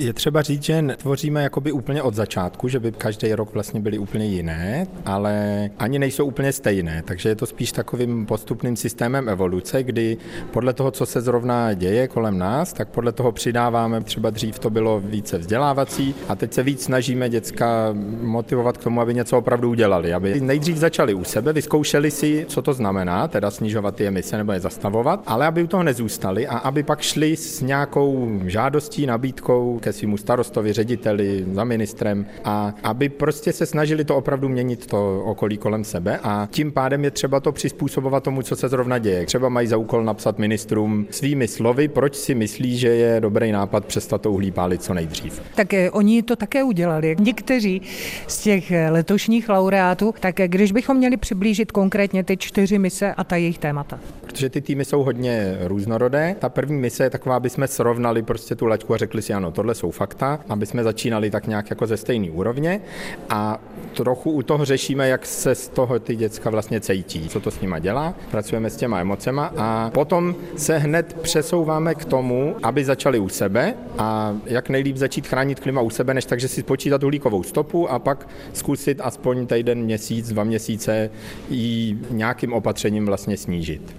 Je 0.00 0.12
třeba 0.12 0.42
říct, 0.42 0.62
že 0.62 0.84
tvoříme 0.96 1.42
jakoby 1.42 1.72
úplně 1.72 2.02
od 2.02 2.14
začátku, 2.14 2.68
že 2.68 2.80
by 2.80 2.92
každý 2.92 3.34
rok 3.34 3.54
vlastně 3.54 3.80
byly 3.80 3.98
úplně 3.98 4.26
jiné, 4.26 4.86
ale 5.04 5.70
ani 5.78 5.98
nejsou 5.98 6.24
úplně 6.24 6.52
stejné, 6.52 7.02
takže 7.06 7.28
je 7.28 7.34
to 7.34 7.46
spíš 7.46 7.72
takovým 7.72 8.26
postupným 8.26 8.76
systémem 8.76 9.28
evoluce, 9.28 9.82
kdy 9.82 10.16
podle 10.50 10.72
toho, 10.72 10.90
co 10.90 11.06
se 11.06 11.20
zrovna 11.20 11.74
děje 11.74 12.08
kolem 12.08 12.38
nás, 12.38 12.72
tak 12.72 12.88
podle 12.88 13.12
toho 13.12 13.32
přidáváme, 13.32 14.00
třeba 14.00 14.30
dřív 14.30 14.58
to 14.58 14.70
bylo 14.70 15.00
více 15.00 15.38
vzdělávací 15.38 16.14
a 16.28 16.36
teď 16.36 16.52
se 16.52 16.62
víc 16.62 16.82
snažíme 16.84 17.28
děcka 17.28 17.94
motivovat 18.22 18.78
k 18.78 18.84
tomu, 18.84 19.00
aby 19.00 19.14
něco 19.14 19.38
opravdu 19.38 19.70
udělali, 19.70 20.14
aby 20.14 20.40
nejdřív 20.40 20.76
začali 20.76 21.14
u 21.14 21.24
sebe, 21.24 21.52
vyzkoušeli 21.52 22.10
si, 22.10 22.46
co 22.48 22.62
to 22.62 22.72
znamená, 22.74 23.28
teda 23.28 23.50
snižovat 23.50 23.94
ty 23.94 24.06
emise 24.06 24.36
nebo 24.36 24.52
je 24.52 24.60
zastavovat, 24.60 25.22
ale 25.26 25.46
aby 25.46 25.62
u 25.62 25.66
toho 25.66 25.82
nezůstali 25.82 26.46
a 26.46 26.58
aby 26.58 26.82
pak 26.82 27.00
šli 27.00 27.36
s 27.36 27.60
nějakou 27.60 28.40
žádostí, 28.46 29.06
nabídkou 29.06 29.78
ke 29.82 29.89
svému 29.92 30.16
starostovi, 30.16 30.72
řediteli, 30.72 31.46
za 31.52 31.64
ministrem 31.64 32.26
a 32.44 32.74
aby 32.82 33.08
prostě 33.08 33.52
se 33.52 33.66
snažili 33.66 34.04
to 34.04 34.16
opravdu 34.16 34.48
měnit 34.48 34.86
to 34.86 35.22
okolí 35.24 35.58
kolem 35.58 35.84
sebe 35.84 36.18
a 36.22 36.48
tím 36.50 36.72
pádem 36.72 37.04
je 37.04 37.10
třeba 37.10 37.40
to 37.40 37.52
přizpůsobovat 37.52 38.24
tomu, 38.24 38.42
co 38.42 38.56
se 38.56 38.68
zrovna 38.68 38.98
děje. 38.98 39.26
Třeba 39.26 39.48
mají 39.48 39.66
za 39.66 39.76
úkol 39.76 40.04
napsat 40.04 40.38
ministrům 40.38 41.06
svými 41.10 41.48
slovy, 41.48 41.88
proč 41.88 42.16
si 42.16 42.34
myslí, 42.34 42.78
že 42.78 42.88
je 42.88 43.20
dobrý 43.20 43.52
nápad 43.52 43.84
přestat 43.84 44.22
to 44.22 44.32
uhlí 44.32 44.50
pálit 44.50 44.82
co 44.82 44.94
nejdřív. 44.94 45.42
Tak 45.54 45.74
eh, 45.74 45.90
oni 45.90 46.22
to 46.22 46.36
také 46.36 46.64
udělali. 46.64 47.16
Někteří 47.18 47.82
z 48.26 48.42
těch 48.42 48.70
eh, 48.70 48.90
letošních 48.90 49.48
laureátů, 49.48 50.14
tak 50.20 50.40
eh, 50.40 50.48
když 50.48 50.72
bychom 50.72 50.96
měli 50.96 51.16
přiblížit 51.16 51.72
konkrétně 51.72 52.24
ty 52.24 52.36
čtyři 52.36 52.78
mise 52.78 53.14
a 53.14 53.24
ta 53.24 53.36
jejich 53.36 53.58
témata. 53.58 53.98
Protože 54.20 54.48
ty 54.50 54.60
týmy 54.60 54.84
jsou 54.84 55.02
hodně 55.02 55.58
různorodé. 55.60 56.36
Ta 56.38 56.48
první 56.48 56.78
mise 56.78 57.04
je 57.04 57.10
taková, 57.10 57.36
aby 57.36 57.50
jsme 57.50 57.68
srovnali 57.68 58.22
prostě 58.22 58.54
tu 58.54 58.66
laťku 58.66 58.94
a 58.94 58.96
řekli 58.96 59.22
si, 59.22 59.32
ano, 59.32 59.50
tohle 59.50 59.69
jsou 59.74 59.90
fakta, 59.90 60.40
aby 60.48 60.66
jsme 60.66 60.84
začínali 60.84 61.30
tak 61.30 61.46
nějak 61.46 61.70
jako 61.70 61.86
ze 61.86 61.96
stejné 61.96 62.30
úrovně 62.30 62.80
a 63.28 63.60
trochu 63.94 64.30
u 64.30 64.42
toho 64.42 64.64
řešíme, 64.64 65.08
jak 65.08 65.26
se 65.26 65.54
z 65.54 65.68
toho 65.68 65.98
ty 65.98 66.16
děcka 66.16 66.50
vlastně 66.50 66.80
cítí, 66.80 67.28
co 67.28 67.40
to 67.40 67.50
s 67.50 67.60
nima 67.60 67.78
dělá, 67.78 68.14
pracujeme 68.30 68.70
s 68.70 68.76
těma 68.76 69.00
emocema 69.00 69.52
a 69.56 69.90
potom 69.90 70.34
se 70.56 70.78
hned 70.78 71.16
přesouváme 71.22 71.94
k 71.94 72.04
tomu, 72.04 72.56
aby 72.62 72.84
začali 72.84 73.18
u 73.18 73.28
sebe 73.28 73.74
a 73.98 74.36
jak 74.46 74.68
nejlíp 74.68 74.96
začít 74.96 75.26
chránit 75.26 75.60
klima 75.60 75.80
u 75.80 75.90
sebe, 75.90 76.14
než 76.14 76.24
takže 76.24 76.48
si 76.48 76.60
spočítat 76.60 77.02
uhlíkovou 77.02 77.42
stopu 77.42 77.90
a 77.90 77.98
pak 77.98 78.28
zkusit 78.52 79.00
aspoň 79.02 79.46
týden, 79.46 79.82
měsíc, 79.82 80.28
dva 80.28 80.44
měsíce 80.44 81.10
ji 81.50 81.98
nějakým 82.10 82.52
opatřením 82.52 83.06
vlastně 83.06 83.36
snížit. 83.36 83.96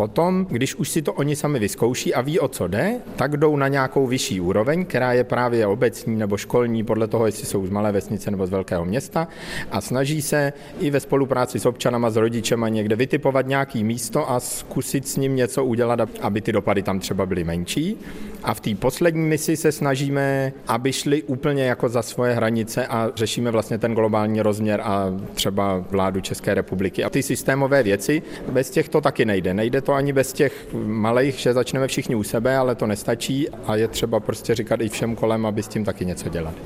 Potom, 0.00 0.46
když 0.50 0.74
už 0.74 0.88
si 0.88 1.02
to 1.02 1.12
oni 1.12 1.36
sami 1.36 1.58
vyzkouší 1.58 2.14
a 2.14 2.20
ví, 2.20 2.40
o 2.40 2.48
co 2.48 2.68
jde, 2.68 2.94
tak 3.16 3.36
jdou 3.36 3.56
na 3.56 3.68
nějakou 3.68 4.06
vyšší 4.06 4.40
úroveň, 4.40 4.84
která 4.84 5.12
je 5.12 5.24
právě 5.24 5.66
obecní 5.66 6.16
nebo 6.16 6.36
školní, 6.36 6.84
podle 6.84 7.06
toho, 7.08 7.26
jestli 7.26 7.46
jsou 7.46 7.66
z 7.66 7.70
malé 7.70 7.92
vesnice 7.92 8.30
nebo 8.30 8.46
z 8.46 8.50
velkého 8.50 8.84
města 8.84 9.28
a 9.70 9.80
snaží 9.80 10.22
se 10.22 10.52
i 10.80 10.90
ve 10.90 11.00
spolupráci 11.00 11.60
s 11.60 11.66
občanama, 11.66 12.10
s 12.10 12.16
rodičema 12.16 12.68
někde 12.68 12.96
vytipovat 12.96 13.46
nějaký 13.46 13.84
místo 13.84 14.30
a 14.30 14.40
zkusit 14.40 15.08
s 15.08 15.16
ním 15.16 15.36
něco 15.36 15.64
udělat, 15.64 16.00
aby 16.20 16.40
ty 16.40 16.52
dopady 16.52 16.82
tam 16.82 17.00
třeba 17.00 17.26
byly 17.26 17.44
menší. 17.44 17.96
A 18.42 18.54
v 18.54 18.60
té 18.60 18.74
poslední 18.74 19.22
misi 19.22 19.56
se 19.56 19.72
snažíme, 19.72 20.52
aby 20.66 20.92
šli 20.92 21.22
úplně 21.22 21.64
jako 21.64 21.88
za 21.88 22.02
svoje 22.02 22.34
hranice 22.34 22.86
a 22.86 23.10
řešíme 23.14 23.50
vlastně 23.50 23.78
ten 23.78 23.94
globální 23.94 24.40
rozměr 24.40 24.80
a 24.84 25.12
třeba 25.34 25.84
vládu 25.90 26.20
České 26.20 26.54
republiky. 26.54 27.04
A 27.04 27.10
ty 27.10 27.22
systémové 27.22 27.82
věci, 27.82 28.22
bez 28.50 28.70
těch 28.70 28.88
to 28.88 29.00
taky 29.00 29.24
nejde. 29.24 29.54
Nejde 29.54 29.80
to 29.80 29.89
ani 29.92 30.12
bez 30.12 30.32
těch 30.32 30.66
malých, 30.86 31.34
že 31.34 31.52
začneme 31.52 31.86
všichni 31.86 32.14
u 32.14 32.22
sebe, 32.22 32.56
ale 32.56 32.74
to 32.74 32.86
nestačí 32.86 33.48
a 33.50 33.76
je 33.76 33.88
třeba 33.88 34.20
prostě 34.20 34.54
říkat 34.54 34.80
i 34.80 34.88
všem 34.88 35.16
kolem, 35.16 35.46
aby 35.46 35.62
s 35.62 35.68
tím 35.68 35.84
taky 35.84 36.06
něco 36.06 36.28
dělali. 36.28 36.56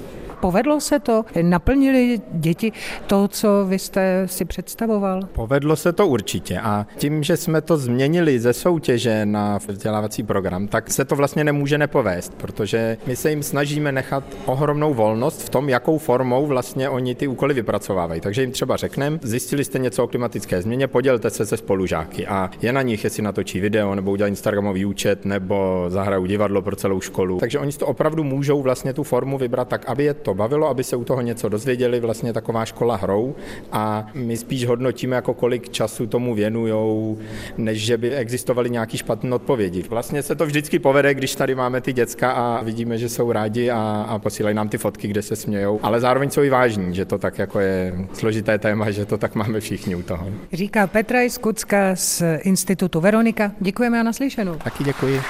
Povedlo 0.41 0.81
se 0.81 0.99
to? 0.99 1.25
Naplnili 1.43 2.21
děti 2.33 2.73
to, 3.07 3.29
co 3.29 3.67
vy 3.69 3.79
jste 3.79 4.23
si 4.27 4.45
představoval? 4.45 5.21
Povedlo 5.33 5.77
se 5.77 5.93
to 5.93 6.07
určitě 6.07 6.59
a 6.61 6.87
tím, 6.97 7.23
že 7.23 7.37
jsme 7.37 7.61
to 7.61 7.77
změnili 7.77 8.41
ze 8.41 8.53
soutěže 8.53 9.27
na 9.27 9.59
vzdělávací 9.69 10.23
program, 10.23 10.69
tak 10.69 10.91
se 10.91 11.05
to 11.05 11.17
vlastně 11.17 11.45
nemůže 11.45 11.79
nepovést, 11.79 12.35
protože 12.35 12.97
my 13.07 13.17
se 13.17 13.31
jim 13.31 13.43
snažíme 13.43 13.93
nechat 13.93 14.25
ohromnou 14.47 14.95
volnost 14.95 15.43
v 15.43 15.49
tom, 15.49 15.69
jakou 15.69 15.99
formou 15.99 16.47
vlastně 16.47 16.89
oni 16.89 17.15
ty 17.15 17.27
úkoly 17.27 17.55
vypracovávají. 17.55 18.21
Takže 18.21 18.41
jim 18.43 18.53
třeba 18.53 18.77
řekneme, 18.77 19.19
zjistili 19.23 19.65
jste 19.65 19.79
něco 19.79 20.05
o 20.05 20.09
klimatické 20.09 20.63
změně, 20.63 20.87
podělte 20.87 21.31
se 21.31 21.47
se 21.47 21.57
spolužáky 21.57 22.27
a 22.27 22.51
je 22.63 22.73
na 22.73 22.83
nich, 22.83 23.05
jestli 23.05 23.23
natočí 23.23 23.61
video 23.61 23.95
nebo 23.95 24.11
udělají 24.11 24.31
Instagramový 24.31 24.85
účet 24.85 25.25
nebo 25.25 25.87
zahrajou 25.89 26.27
divadlo 26.27 26.63
pro 26.63 26.77
celou 26.77 27.01
školu. 27.01 27.39
Takže 27.39 27.59
oni 27.59 27.73
si 27.73 27.79
to 27.79 27.87
opravdu 27.87 28.25
můžou 28.25 28.63
vlastně 28.63 28.93
tu 28.93 29.03
formu 29.03 29.39
vybrat 29.39 29.69
tak, 29.69 29.85
aby 29.87 30.05
je 30.05 30.15
to 30.15 30.34
bavilo, 30.35 30.69
aby 30.69 30.85
se 30.85 30.97
u 30.97 31.05
toho 31.05 31.21
něco 31.21 31.49
dozvěděli, 31.49 32.01
vlastně 32.01 32.33
taková 32.33 32.65
škola 32.65 32.97
hrou 32.97 33.35
a 33.73 34.07
my 34.15 34.37
spíš 34.37 34.67
hodnotíme, 34.67 35.17
jako 35.17 35.35
kolik 35.35 35.69
času 35.69 36.07
tomu 36.07 36.35
věnujou, 36.35 37.19
než 37.57 37.85
že 37.85 37.97
by 37.97 38.11
existovaly 38.11 38.71
nějaký 38.71 38.99
špatné 38.99 39.35
odpovědi. 39.35 39.85
Vlastně 39.89 40.23
se 40.23 40.35
to 40.35 40.47
vždycky 40.47 40.79
povede, 40.79 41.15
když 41.15 41.35
tady 41.35 41.55
máme 41.55 41.81
ty 41.81 41.93
děcka 41.93 42.31
a 42.31 42.63
vidíme, 42.63 42.99
že 42.99 43.09
jsou 43.09 43.33
rádi 43.33 43.71
a, 43.71 44.07
a 44.09 44.19
posílají 44.19 44.57
nám 44.57 44.69
ty 44.69 44.79
fotky, 44.79 45.09
kde 45.09 45.23
se 45.23 45.37
smějou, 45.37 45.81
ale 45.83 46.01
zároveň 46.01 46.31
jsou 46.31 46.43
i 46.43 46.51
vážní, 46.51 46.95
že 46.95 47.05
to 47.05 47.19
tak 47.19 47.39
jako 47.39 47.61
je 47.61 47.95
složité 48.13 48.59
téma, 48.59 48.91
že 48.91 49.07
to 49.07 49.19
tak 49.19 49.35
máme 49.35 49.61
všichni 49.61 49.95
u 49.95 50.03
toho. 50.03 50.27
Říká 50.53 50.87
Petra 50.87 51.21
Skucka 51.29 51.97
z 51.97 52.23
Institutu 52.43 53.01
Veronika. 53.01 53.53
Děkujeme 53.61 54.01
a 54.01 54.03
naslyšenou. 54.03 54.55
Taky 54.55 54.85
děkuji. 54.85 55.21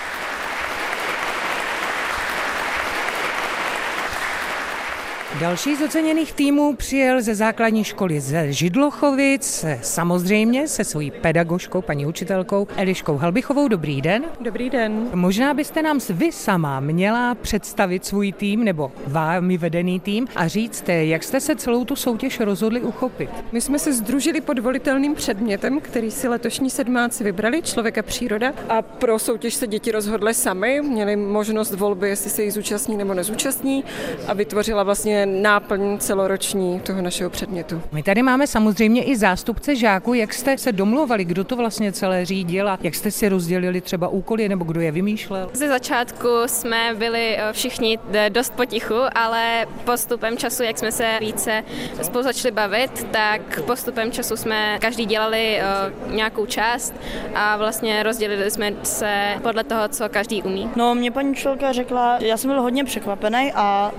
Další 5.40 5.76
z 5.76 5.82
oceněných 5.82 6.32
týmů 6.32 6.76
přijel 6.76 7.22
ze 7.22 7.34
základní 7.34 7.84
školy 7.84 8.20
ze 8.20 8.52
Židlochovic, 8.52 9.64
samozřejmě 9.82 10.68
se 10.68 10.84
svojí 10.84 11.10
pedagožkou, 11.10 11.82
paní 11.82 12.06
učitelkou 12.06 12.66
Eliškou 12.76 13.16
Halbichovou. 13.16 13.68
Dobrý 13.68 14.02
den. 14.02 14.24
Dobrý 14.40 14.70
den. 14.70 15.08
Možná 15.14 15.54
byste 15.54 15.82
nám 15.82 15.98
vy 16.10 16.32
sama 16.32 16.80
měla 16.80 17.34
představit 17.34 18.04
svůj 18.04 18.32
tým 18.32 18.64
nebo 18.64 18.92
vámi 19.06 19.58
vedený 19.58 20.00
tým 20.00 20.26
a 20.36 20.48
říct, 20.48 20.84
jak 20.88 21.22
jste 21.22 21.40
se 21.40 21.56
celou 21.56 21.84
tu 21.84 21.96
soutěž 21.96 22.40
rozhodli 22.40 22.80
uchopit. 22.80 23.30
My 23.52 23.60
jsme 23.60 23.78
se 23.78 23.92
združili 23.92 24.40
pod 24.40 24.58
volitelným 24.58 25.14
předmětem, 25.14 25.80
který 25.80 26.10
si 26.10 26.28
letošní 26.28 26.70
sedmáci 26.70 27.24
vybrali, 27.24 27.62
člověka 27.62 28.02
příroda. 28.02 28.52
A 28.68 28.82
pro 28.82 29.18
soutěž 29.18 29.54
se 29.54 29.66
děti 29.66 29.92
rozhodly 29.92 30.34
sami, 30.34 30.80
měli 30.82 31.16
možnost 31.16 31.74
volby, 31.74 32.08
jestli 32.08 32.30
se 32.30 32.42
jí 32.42 32.50
zúčastní 32.50 32.96
nebo 32.96 33.14
nezúčastní 33.14 33.84
a 34.26 34.34
vytvořila 34.34 34.82
vlastně 34.82 35.23
náplň 35.26 35.98
celoroční 35.98 36.80
toho 36.80 37.02
našeho 37.02 37.30
předmětu. 37.30 37.82
My 37.92 38.02
tady 38.02 38.22
máme 38.22 38.46
samozřejmě 38.46 39.04
i 39.04 39.16
zástupce 39.16 39.76
žáků. 39.76 40.14
Jak 40.14 40.34
jste 40.34 40.58
se 40.58 40.72
domluvali, 40.72 41.24
kdo 41.24 41.44
to 41.44 41.56
vlastně 41.56 41.92
celé 41.92 42.24
řídil 42.24 42.68
a 42.68 42.78
jak 42.82 42.94
jste 42.94 43.10
si 43.10 43.28
rozdělili 43.28 43.80
třeba 43.80 44.08
úkoly 44.08 44.48
nebo 44.48 44.64
kdo 44.64 44.80
je 44.80 44.92
vymýšlel? 44.92 45.50
Ze 45.52 45.68
začátku 45.68 46.28
jsme 46.46 46.94
byli 46.98 47.36
eh, 47.38 47.52
všichni 47.52 47.98
dost 48.28 48.52
potichu, 48.52 48.94
ale 49.14 49.66
postupem 49.84 50.36
času, 50.36 50.62
jak 50.62 50.78
jsme 50.78 50.92
se 50.92 51.16
více 51.20 51.64
spolu 52.02 52.24
začali 52.24 52.52
bavit, 52.52 53.06
tak 53.10 53.60
postupem 53.60 54.12
času 54.12 54.36
jsme 54.36 54.78
každý 54.80 55.06
dělali 55.06 55.58
eh, 55.58 55.64
nějakou 56.10 56.46
část 56.46 56.94
a 57.34 57.56
vlastně 57.56 58.02
rozdělili 58.02 58.50
jsme 58.50 58.72
se 58.82 59.34
podle 59.42 59.64
toho, 59.64 59.88
co 59.88 60.08
každý 60.08 60.42
umí. 60.42 60.70
No, 60.76 60.94
mě 60.94 61.10
paní 61.10 61.30
učitelka 61.30 61.72
řekla, 61.72 62.18
já 62.20 62.36
jsem 62.36 62.50
byl 62.50 62.62
hodně 62.62 62.84
překvapený 62.84 63.52
a 63.54 63.92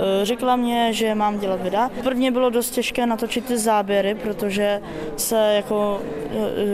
Eh, 0.00 0.24
řekla 0.24 0.56
mě, 0.56 0.69
že 0.90 1.14
mám 1.14 1.38
dělat 1.38 1.62
videa. 1.62 1.90
Prvně 2.02 2.30
bylo 2.30 2.50
dost 2.50 2.70
těžké 2.70 3.06
natočit 3.06 3.44
ty 3.44 3.58
záběry, 3.58 4.14
protože 4.14 4.80
se 5.16 5.52
jako 5.56 6.00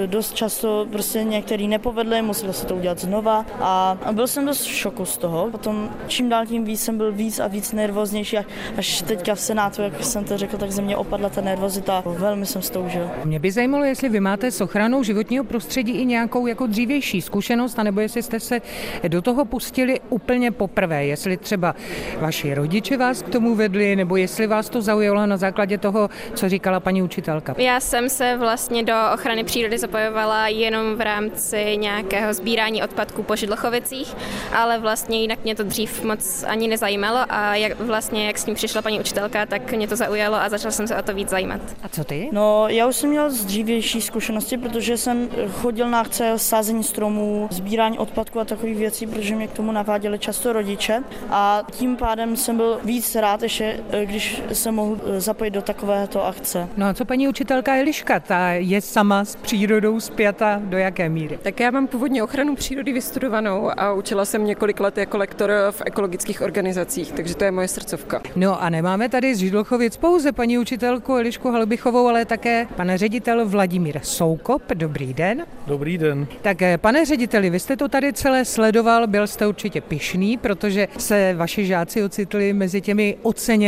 eh, 0.02 0.06
dost 0.06 0.34
často 0.34 0.86
prostě 0.92 1.24
některý 1.24 1.68
nepovedly, 1.68 2.22
musel 2.22 2.52
se 2.52 2.66
to 2.66 2.76
udělat 2.76 2.98
znova 2.98 3.46
a 3.60 3.98
byl 4.12 4.26
jsem 4.26 4.46
dost 4.46 4.64
v 4.64 4.70
šoku 4.70 5.04
z 5.04 5.18
toho. 5.18 5.48
Potom 5.50 5.90
čím 6.06 6.28
dál 6.28 6.46
tím 6.46 6.64
víc 6.64 6.82
jsem 6.82 6.96
byl 6.96 7.12
víc 7.12 7.40
a 7.40 7.46
víc 7.46 7.72
nervóznější, 7.72 8.38
až 8.76 9.02
teďka 9.02 9.34
v 9.34 9.40
Senátu, 9.40 9.82
jak 9.82 10.04
jsem 10.04 10.24
to 10.24 10.38
řekl, 10.38 10.56
tak 10.56 10.70
ze 10.70 10.82
mě 10.82 10.96
opadla 10.96 11.28
ta 11.28 11.40
nervozita. 11.40 12.02
Velmi 12.06 12.46
jsem 12.46 12.62
stoužil. 12.62 13.10
Mě 13.24 13.38
by 13.38 13.52
zajímalo, 13.52 13.84
jestli 13.84 14.08
vy 14.08 14.20
máte 14.20 14.50
s 14.50 14.60
ochranou 14.60 15.02
životního 15.02 15.44
prostředí 15.44 15.92
i 15.92 16.04
nějakou 16.04 16.46
jako 16.46 16.66
dřívější 16.66 17.22
zkušenost, 17.22 17.78
anebo 17.78 18.00
jestli 18.00 18.22
jste 18.22 18.40
se 18.40 18.60
do 19.08 19.22
toho 19.22 19.44
pustili 19.44 20.00
úplně 20.10 20.50
poprvé, 20.50 21.06
jestli 21.06 21.36
třeba 21.36 21.74
vaši 22.20 22.54
rodiče 22.54 22.96
vás 22.96 23.22
k 23.22 23.28
tomu 23.28 23.54
vedli, 23.54 23.84
nebo 23.96 24.16
jestli 24.16 24.46
vás 24.46 24.68
to 24.68 24.82
zaujalo 24.82 25.26
na 25.26 25.36
základě 25.36 25.78
toho, 25.78 26.10
co 26.34 26.48
říkala 26.48 26.80
paní 26.80 27.02
učitelka? 27.02 27.54
Já 27.58 27.80
jsem 27.80 28.08
se 28.08 28.36
vlastně 28.36 28.82
do 28.82 28.94
ochrany 29.14 29.44
přírody 29.44 29.78
zapojovala 29.78 30.48
jenom 30.48 30.96
v 30.96 31.00
rámci 31.00 31.76
nějakého 31.76 32.34
sbírání 32.34 32.82
odpadků 32.82 33.22
po 33.22 33.36
Židlochovicích, 33.36 34.16
ale 34.56 34.78
vlastně 34.78 35.20
jinak 35.20 35.38
mě 35.44 35.54
to 35.54 35.62
dřív 35.62 36.04
moc 36.04 36.44
ani 36.48 36.68
nezajímalo 36.68 37.18
a 37.28 37.54
jak 37.54 37.80
vlastně, 37.80 38.26
jak 38.26 38.38
s 38.38 38.44
tím 38.44 38.54
přišla 38.54 38.82
paní 38.82 39.00
učitelka, 39.00 39.46
tak 39.46 39.72
mě 39.72 39.88
to 39.88 39.96
zaujalo 39.96 40.36
a 40.36 40.48
začala 40.48 40.72
jsem 40.72 40.86
se 40.86 40.96
o 40.96 41.02
to 41.02 41.14
víc 41.14 41.28
zajímat. 41.28 41.60
A 41.82 41.88
co 41.88 42.04
ty? 42.04 42.28
No, 42.32 42.68
já 42.68 42.86
už 42.86 42.96
jsem 42.96 43.10
měl 43.10 43.30
z 43.30 43.44
dřívější 43.44 44.02
zkušenosti, 44.02 44.58
protože 44.58 44.96
jsem 44.96 45.28
chodil 45.52 45.90
na 45.90 46.00
akce 46.00 46.32
sázení 46.36 46.84
stromů, 46.84 47.48
sbírání 47.50 47.98
odpadků 47.98 48.40
a 48.40 48.44
takových 48.44 48.76
věcí, 48.76 49.06
protože 49.06 49.34
mě 49.34 49.46
k 49.48 49.52
tomu 49.52 49.72
naváděli 49.72 50.18
často 50.18 50.52
rodiče 50.52 51.02
a 51.30 51.62
tím 51.70 51.96
pádem 51.96 52.36
jsem 52.36 52.56
byl 52.56 52.80
víc 52.84 53.14
rád 53.14 53.42
ještě 53.42 53.75
když 54.04 54.42
se 54.52 54.70
mohu 54.72 55.00
eh, 55.06 55.20
zapojit 55.20 55.50
do 55.50 55.62
takovéto 55.62 56.26
akce. 56.26 56.68
No 56.76 56.86
a 56.86 56.94
co 56.94 57.04
paní 57.04 57.28
učitelka 57.28 57.76
Eliška, 57.76 58.20
ta 58.20 58.50
je 58.50 58.80
sama 58.80 59.24
s 59.24 59.36
přírodou 59.36 60.00
zpěta 60.00 60.60
do 60.64 60.78
jaké 60.78 61.08
míry? 61.08 61.38
Tak 61.42 61.60
já 61.60 61.70
mám 61.70 61.86
původně 61.86 62.22
ochranu 62.22 62.54
přírody 62.54 62.92
vystudovanou 62.92 63.70
a 63.76 63.92
učila 63.92 64.24
jsem 64.24 64.44
několik 64.44 64.80
let 64.80 64.98
jako 64.98 65.18
lektor 65.18 65.52
v 65.70 65.82
ekologických 65.86 66.42
organizacích, 66.42 67.12
takže 67.12 67.34
to 67.34 67.44
je 67.44 67.50
moje 67.50 67.68
srdcovka. 67.68 68.22
No 68.36 68.62
a 68.62 68.70
nemáme 68.70 69.08
tady 69.08 69.34
z 69.34 69.38
Židlochovic 69.38 69.96
pouze 69.96 70.32
paní 70.32 70.58
učitelku 70.58 71.14
Elišku 71.14 71.50
Halbichovou, 71.50 72.06
ale 72.08 72.24
také 72.24 72.66
pane 72.76 72.98
ředitel 72.98 73.48
Vladimír 73.48 74.00
Soukop. 74.02 74.62
Dobrý 74.74 75.14
den. 75.14 75.46
Dobrý 75.66 75.98
den. 75.98 76.26
Tak 76.42 76.56
pane 76.76 77.04
řediteli, 77.04 77.50
vy 77.50 77.60
jste 77.60 77.76
to 77.76 77.88
tady 77.88 78.12
celé 78.12 78.44
sledoval, 78.44 79.06
byl 79.06 79.26
jste 79.26 79.46
určitě 79.46 79.80
pišný, 79.80 80.36
protože 80.36 80.88
se 80.98 81.34
vaši 81.34 81.66
žáci 81.66 82.04
ocitli 82.04 82.52
mezi 82.52 82.80
těmi 82.80 83.16
oceněnými. 83.22 83.65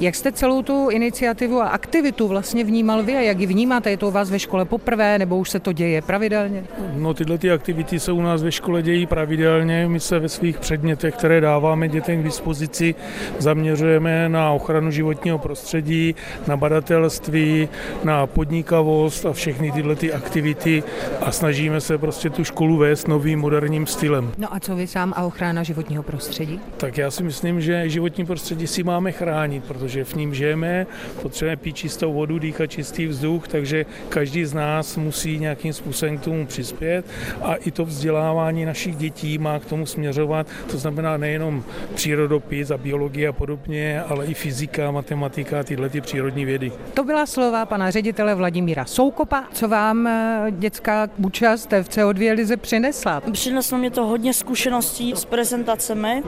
Jak 0.00 0.14
jste 0.14 0.32
celou 0.32 0.62
tu 0.62 0.88
iniciativu 0.90 1.60
a 1.60 1.68
aktivitu 1.68 2.28
vlastně 2.28 2.64
vnímal 2.64 3.02
vy 3.02 3.16
a 3.16 3.20
jak 3.20 3.40
ji 3.40 3.46
vnímáte? 3.46 3.90
Je 3.90 3.96
to 3.96 4.08
u 4.08 4.10
vás 4.10 4.30
ve 4.30 4.38
škole 4.38 4.64
poprvé 4.64 5.18
nebo 5.18 5.38
už 5.38 5.50
se 5.50 5.60
to 5.60 5.72
děje 5.72 6.02
pravidelně? 6.02 6.64
No 6.94 7.14
tyhle 7.14 7.38
ty 7.38 7.50
aktivity 7.50 8.00
se 8.00 8.12
u 8.12 8.22
nás 8.22 8.42
ve 8.42 8.52
škole 8.52 8.82
dějí 8.82 9.06
pravidelně. 9.06 9.88
My 9.88 10.00
se 10.00 10.18
ve 10.18 10.28
svých 10.28 10.58
předmětech, 10.58 11.14
které 11.14 11.40
dáváme 11.40 11.88
dětem 11.88 12.20
k 12.20 12.24
dispozici, 12.24 12.94
zaměřujeme 13.38 14.28
na 14.28 14.50
ochranu 14.50 14.90
životního 14.90 15.38
prostředí, 15.38 16.14
na 16.46 16.56
badatelství, 16.56 17.68
na 18.04 18.26
podnikavost 18.26 19.26
a 19.26 19.32
všechny 19.32 19.72
tyhle 19.72 19.96
ty 19.96 20.12
aktivity 20.12 20.82
a 21.20 21.32
snažíme 21.32 21.80
se 21.80 21.98
prostě 21.98 22.30
tu 22.30 22.44
školu 22.44 22.76
vést 22.76 23.08
novým 23.08 23.40
moderním 23.40 23.86
stylem. 23.86 24.32
No 24.38 24.54
a 24.54 24.60
co 24.60 24.76
vy 24.76 24.86
sám 24.86 25.12
a 25.16 25.24
ochrana 25.24 25.62
životního 25.62 26.02
prostředí? 26.02 26.60
Tak 26.76 26.98
já 26.98 27.10
si 27.10 27.22
myslím, 27.22 27.60
že 27.60 27.88
životní 27.88 28.26
prostředí 28.26 28.66
si 28.66 28.82
máme 28.82 29.12
chránit, 29.12 29.33
protože 29.66 30.04
v 30.04 30.14
ním 30.14 30.34
žijeme, 30.34 30.86
potřebujeme 31.22 31.56
pít 31.56 31.76
čistou 31.76 32.12
vodu, 32.12 32.38
dýchat 32.38 32.66
čistý 32.66 33.06
vzduch, 33.06 33.48
takže 33.48 33.86
každý 34.08 34.44
z 34.44 34.54
nás 34.54 34.96
musí 34.96 35.38
nějakým 35.38 35.72
způsobem 35.72 36.18
k 36.18 36.20
tomu 36.20 36.46
přispět 36.46 37.06
a 37.42 37.54
i 37.54 37.70
to 37.70 37.84
vzdělávání 37.84 38.64
našich 38.64 38.96
dětí 38.96 39.38
má 39.38 39.58
k 39.58 39.64
tomu 39.64 39.86
směřovat. 39.86 40.46
To 40.70 40.78
znamená 40.78 41.16
nejenom 41.16 41.64
přírodopis 41.94 42.70
a 42.70 42.78
biologie 42.78 43.28
a 43.28 43.32
podobně, 43.32 44.02
ale 44.02 44.26
i 44.26 44.34
fyzika, 44.34 44.90
matematika 44.90 45.60
a 45.60 45.62
tyhle 45.62 45.88
ty 45.88 46.00
přírodní 46.00 46.44
vědy. 46.44 46.72
To 46.94 47.04
byla 47.04 47.26
slova 47.26 47.66
pana 47.66 47.90
ředitele 47.90 48.34
Vladimíra 48.34 48.84
Soukopa. 48.84 49.44
Co 49.52 49.68
vám 49.68 50.06
eh, 50.06 50.46
dětská 50.50 51.08
účast 51.16 51.72
v 51.72 51.88
CO2 51.88 52.34
lize 52.34 52.56
přinesla? 52.56 53.20
Přineslo 53.32 53.78
mě 53.78 53.90
to 53.90 54.06
hodně 54.06 54.34
zkušeností 54.34 55.12
s 55.16 55.24
prezentacemi 55.24 56.22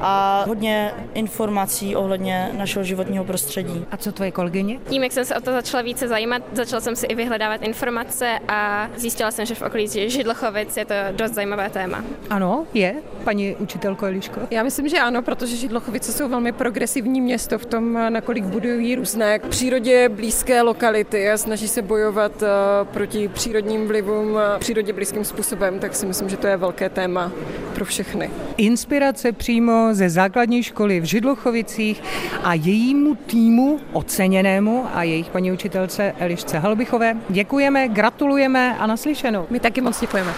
a 0.00 0.44
hodně 0.46 0.92
informací 1.14 1.96
ohledně 1.96 2.47
našeho 2.52 2.84
životního 2.84 3.24
prostředí. 3.24 3.86
A 3.90 3.96
co 3.96 4.12
tvoje 4.12 4.30
kolegyně? 4.30 4.78
Tím, 4.88 5.02
jak 5.02 5.12
jsem 5.12 5.24
se 5.24 5.36
o 5.36 5.40
to 5.40 5.52
začala 5.52 5.82
více 5.82 6.08
zajímat, 6.08 6.42
začala 6.52 6.80
jsem 6.80 6.96
si 6.96 7.06
i 7.06 7.14
vyhledávat 7.14 7.62
informace 7.62 8.38
a 8.48 8.88
zjistila 8.96 9.30
jsem, 9.30 9.46
že 9.46 9.54
v 9.54 9.62
okolí 9.62 9.88
Židlochovic 10.10 10.76
je 10.76 10.84
to 10.84 10.94
dost 11.12 11.34
zajímavé 11.34 11.70
téma. 11.70 12.04
Ano, 12.30 12.66
je, 12.74 12.94
paní 13.24 13.56
učitelko 13.56 14.06
Eliško? 14.06 14.40
Já 14.50 14.62
myslím, 14.62 14.88
že 14.88 14.98
ano, 14.98 15.22
protože 15.22 15.56
Židlochovice 15.56 16.12
jsou 16.12 16.28
velmi 16.28 16.52
progresivní 16.52 17.20
město 17.20 17.58
v 17.58 17.66
tom, 17.66 17.98
nakolik 18.08 18.44
budují 18.44 18.94
různé 18.94 19.38
k 19.38 19.46
přírodě 19.46 20.08
blízké 20.08 20.62
lokality 20.62 21.30
a 21.30 21.36
snaží 21.36 21.68
se 21.68 21.82
bojovat 21.82 22.42
eh, 22.42 22.48
proti 22.84 23.28
přírodním 23.28 23.88
vlivům 23.88 24.38
přírodě 24.58 24.92
blízkým 24.92 25.24
způsobem, 25.24 25.78
tak 25.78 25.94
si 25.94 26.06
myslím, 26.06 26.28
že 26.28 26.36
to 26.36 26.46
je 26.46 26.56
velké 26.56 26.88
téma 26.88 27.32
pro 27.78 27.84
všechny. 27.84 28.30
Inspirace 28.56 29.32
přímo 29.32 29.88
ze 29.92 30.10
základní 30.10 30.62
školy 30.62 31.00
v 31.00 31.04
Židlochovicích 31.04 32.02
a 32.42 32.54
jejímu 32.54 33.14
týmu 33.14 33.80
oceněnému 33.92 34.86
a 34.94 35.02
jejich 35.02 35.30
paní 35.30 35.52
učitelce 35.52 36.14
Elišce 36.18 36.58
Halbichové. 36.58 37.16
Děkujeme, 37.28 37.88
gratulujeme 37.88 38.76
a 38.78 38.86
naslyšenou. 38.86 39.46
My 39.50 39.60
taky 39.60 39.80
moc 39.80 40.00
děkujeme. 40.00 40.32